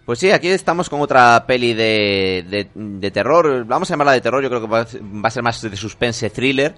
[0.05, 3.63] Pues sí, aquí estamos con otra peli de, de, de terror.
[3.65, 6.29] Vamos a llamarla de terror, yo creo que va va a ser más de suspense
[6.29, 6.75] thriller.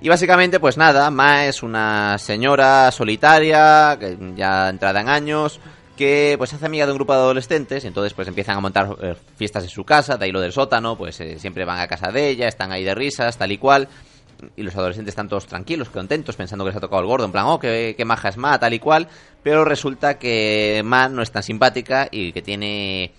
[0.00, 5.58] Y básicamente, pues nada, Ma es una señora solitaria, que ya entrada en años,
[5.96, 8.96] que pues hace amiga de un grupo de adolescentes, y entonces pues empiezan a montar
[9.02, 11.88] eh, fiestas en su casa, de ahí lo del sótano, pues eh, siempre van a
[11.88, 13.88] casa de ella, están ahí de risas, tal y cual.
[14.56, 17.32] Y los adolescentes están todos tranquilos, contentos, pensando que les ha tocado el gordo, en
[17.32, 19.08] plan, oh, qué, qué maja es Ma, tal y cual.
[19.42, 23.12] Pero resulta que Ma no es tan simpática y que tiene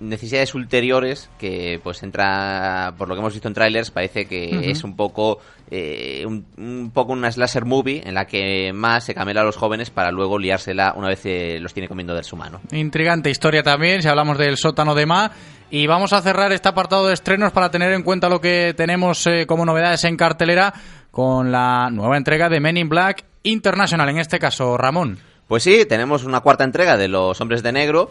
[0.00, 4.84] necesidades ulteriores que pues entra por lo que hemos visto en trailers parece que es
[4.84, 9.40] un poco eh, un, un poco una slasher movie en la que Ma se camela
[9.40, 12.60] a los jóvenes para luego liársela una vez eh, los tiene comiendo de su mano
[12.70, 15.30] Intrigante historia también, si hablamos del sótano de Ma.
[15.70, 19.26] Y vamos a cerrar este apartado de estrenos para tener en cuenta lo que tenemos
[19.26, 20.72] eh, como novedades en cartelera
[21.10, 25.18] con la nueva entrega de Men in Black International, en este caso, Ramón.
[25.48, 28.10] Pues sí, tenemos una cuarta entrega de Los Hombres de Negro.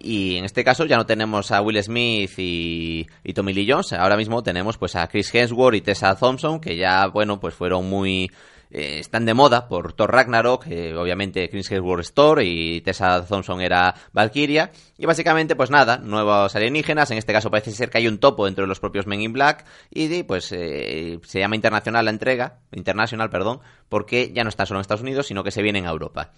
[0.00, 3.92] Y en este caso ya no tenemos a Will Smith y, y Tommy Lee Jones.
[3.92, 7.88] Ahora mismo tenemos pues a Chris Hemsworth y Tessa Thompson, que ya, bueno, pues fueron
[7.88, 8.30] muy...
[8.70, 10.66] eh, están de moda por Thor Ragnarok.
[10.68, 14.70] eh, obviamente Chris Hemsworth Thor y Tessa Thompson era Valkyria.
[14.98, 17.10] Y básicamente, pues nada, nuevos alienígenas.
[17.10, 19.32] En este caso parece ser que hay un topo dentro de los propios Men in
[19.32, 19.64] Black.
[19.90, 22.58] Y pues eh, se llama internacional la entrega.
[22.72, 23.60] Internacional, perdón.
[23.88, 26.32] Porque ya no está solo en Estados Unidos, sino que se viene a Europa.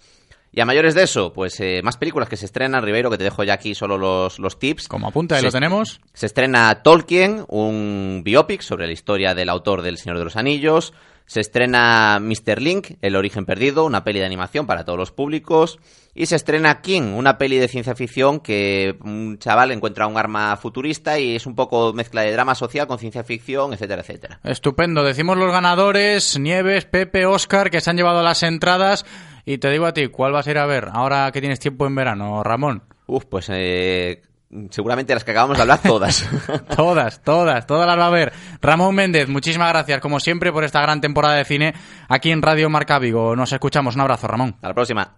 [0.53, 3.23] Y a mayores de eso, pues eh, más películas que se estrenan, Ribeiro, que te
[3.23, 4.89] dejo ya aquí solo los, los tips.
[4.89, 6.01] Como apunta, ahí lo tenemos.
[6.13, 10.93] Se estrena Tolkien, un biopic sobre la historia del autor del Señor de los Anillos.
[11.25, 12.61] Se estrena Mr.
[12.61, 15.79] Link, El origen perdido, una peli de animación para todos los públicos.
[16.13, 20.57] Y se estrena King, una peli de ciencia ficción que un chaval encuentra un arma
[20.57, 24.41] futurista y es un poco mezcla de drama social con ciencia ficción, etcétera, etcétera.
[24.43, 25.03] Estupendo.
[25.03, 29.05] Decimos los ganadores, Nieves, Pepe, Oscar, que se han llevado las entradas.
[29.45, 31.85] Y te digo a ti, ¿cuál vas a ir a ver ahora que tienes tiempo
[31.87, 32.83] en verano, Ramón?
[33.07, 34.21] Uf, pues eh,
[34.69, 36.27] seguramente las que acabamos de hablar todas.
[36.75, 38.33] todas, todas, todas las va a ver.
[38.61, 41.73] Ramón Méndez, muchísimas gracias, como siempre, por esta gran temporada de cine
[42.07, 43.35] aquí en Radio Marca Vigo.
[43.35, 43.95] Nos escuchamos.
[43.95, 44.53] Un abrazo, Ramón.
[44.55, 45.17] Hasta la próxima.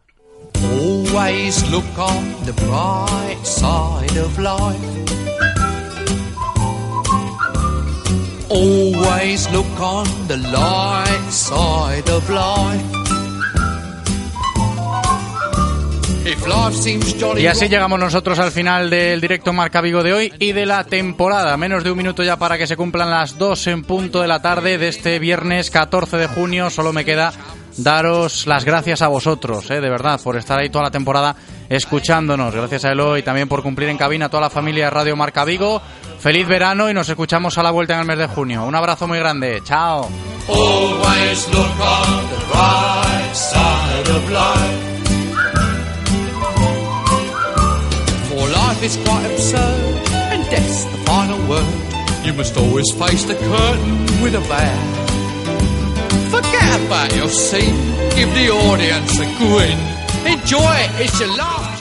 [0.55, 5.13] Always look on the bright side of life.
[8.49, 13.12] Always look on the light side of life.
[17.38, 20.86] Y así llegamos nosotros al final del directo Marca Vigo de hoy y de la
[20.86, 21.57] temporada.
[21.57, 24.41] Menos de un minuto ya para que se cumplan las dos en punto de la
[24.41, 26.69] tarde de este viernes 14 de junio.
[26.69, 27.34] Solo me queda
[27.78, 31.36] daros las gracias a vosotros, eh, de verdad, por estar ahí toda la temporada
[31.69, 32.53] escuchándonos.
[32.53, 35.15] Gracias a Elo y también por cumplir en cabina a toda la familia de Radio
[35.15, 35.82] Marca Vigo.
[36.19, 38.63] Feliz verano y nos escuchamos a la vuelta en el mes de junio.
[38.63, 39.61] Un abrazo muy grande.
[39.65, 40.07] Chao.
[48.84, 52.25] Life is quite absurd, and death's the final word.
[52.25, 54.77] You must always face the curtain with a bow.
[56.29, 57.77] Forget about your scene,
[58.15, 59.79] give the audience a grin.
[60.25, 61.72] Enjoy it, it's your last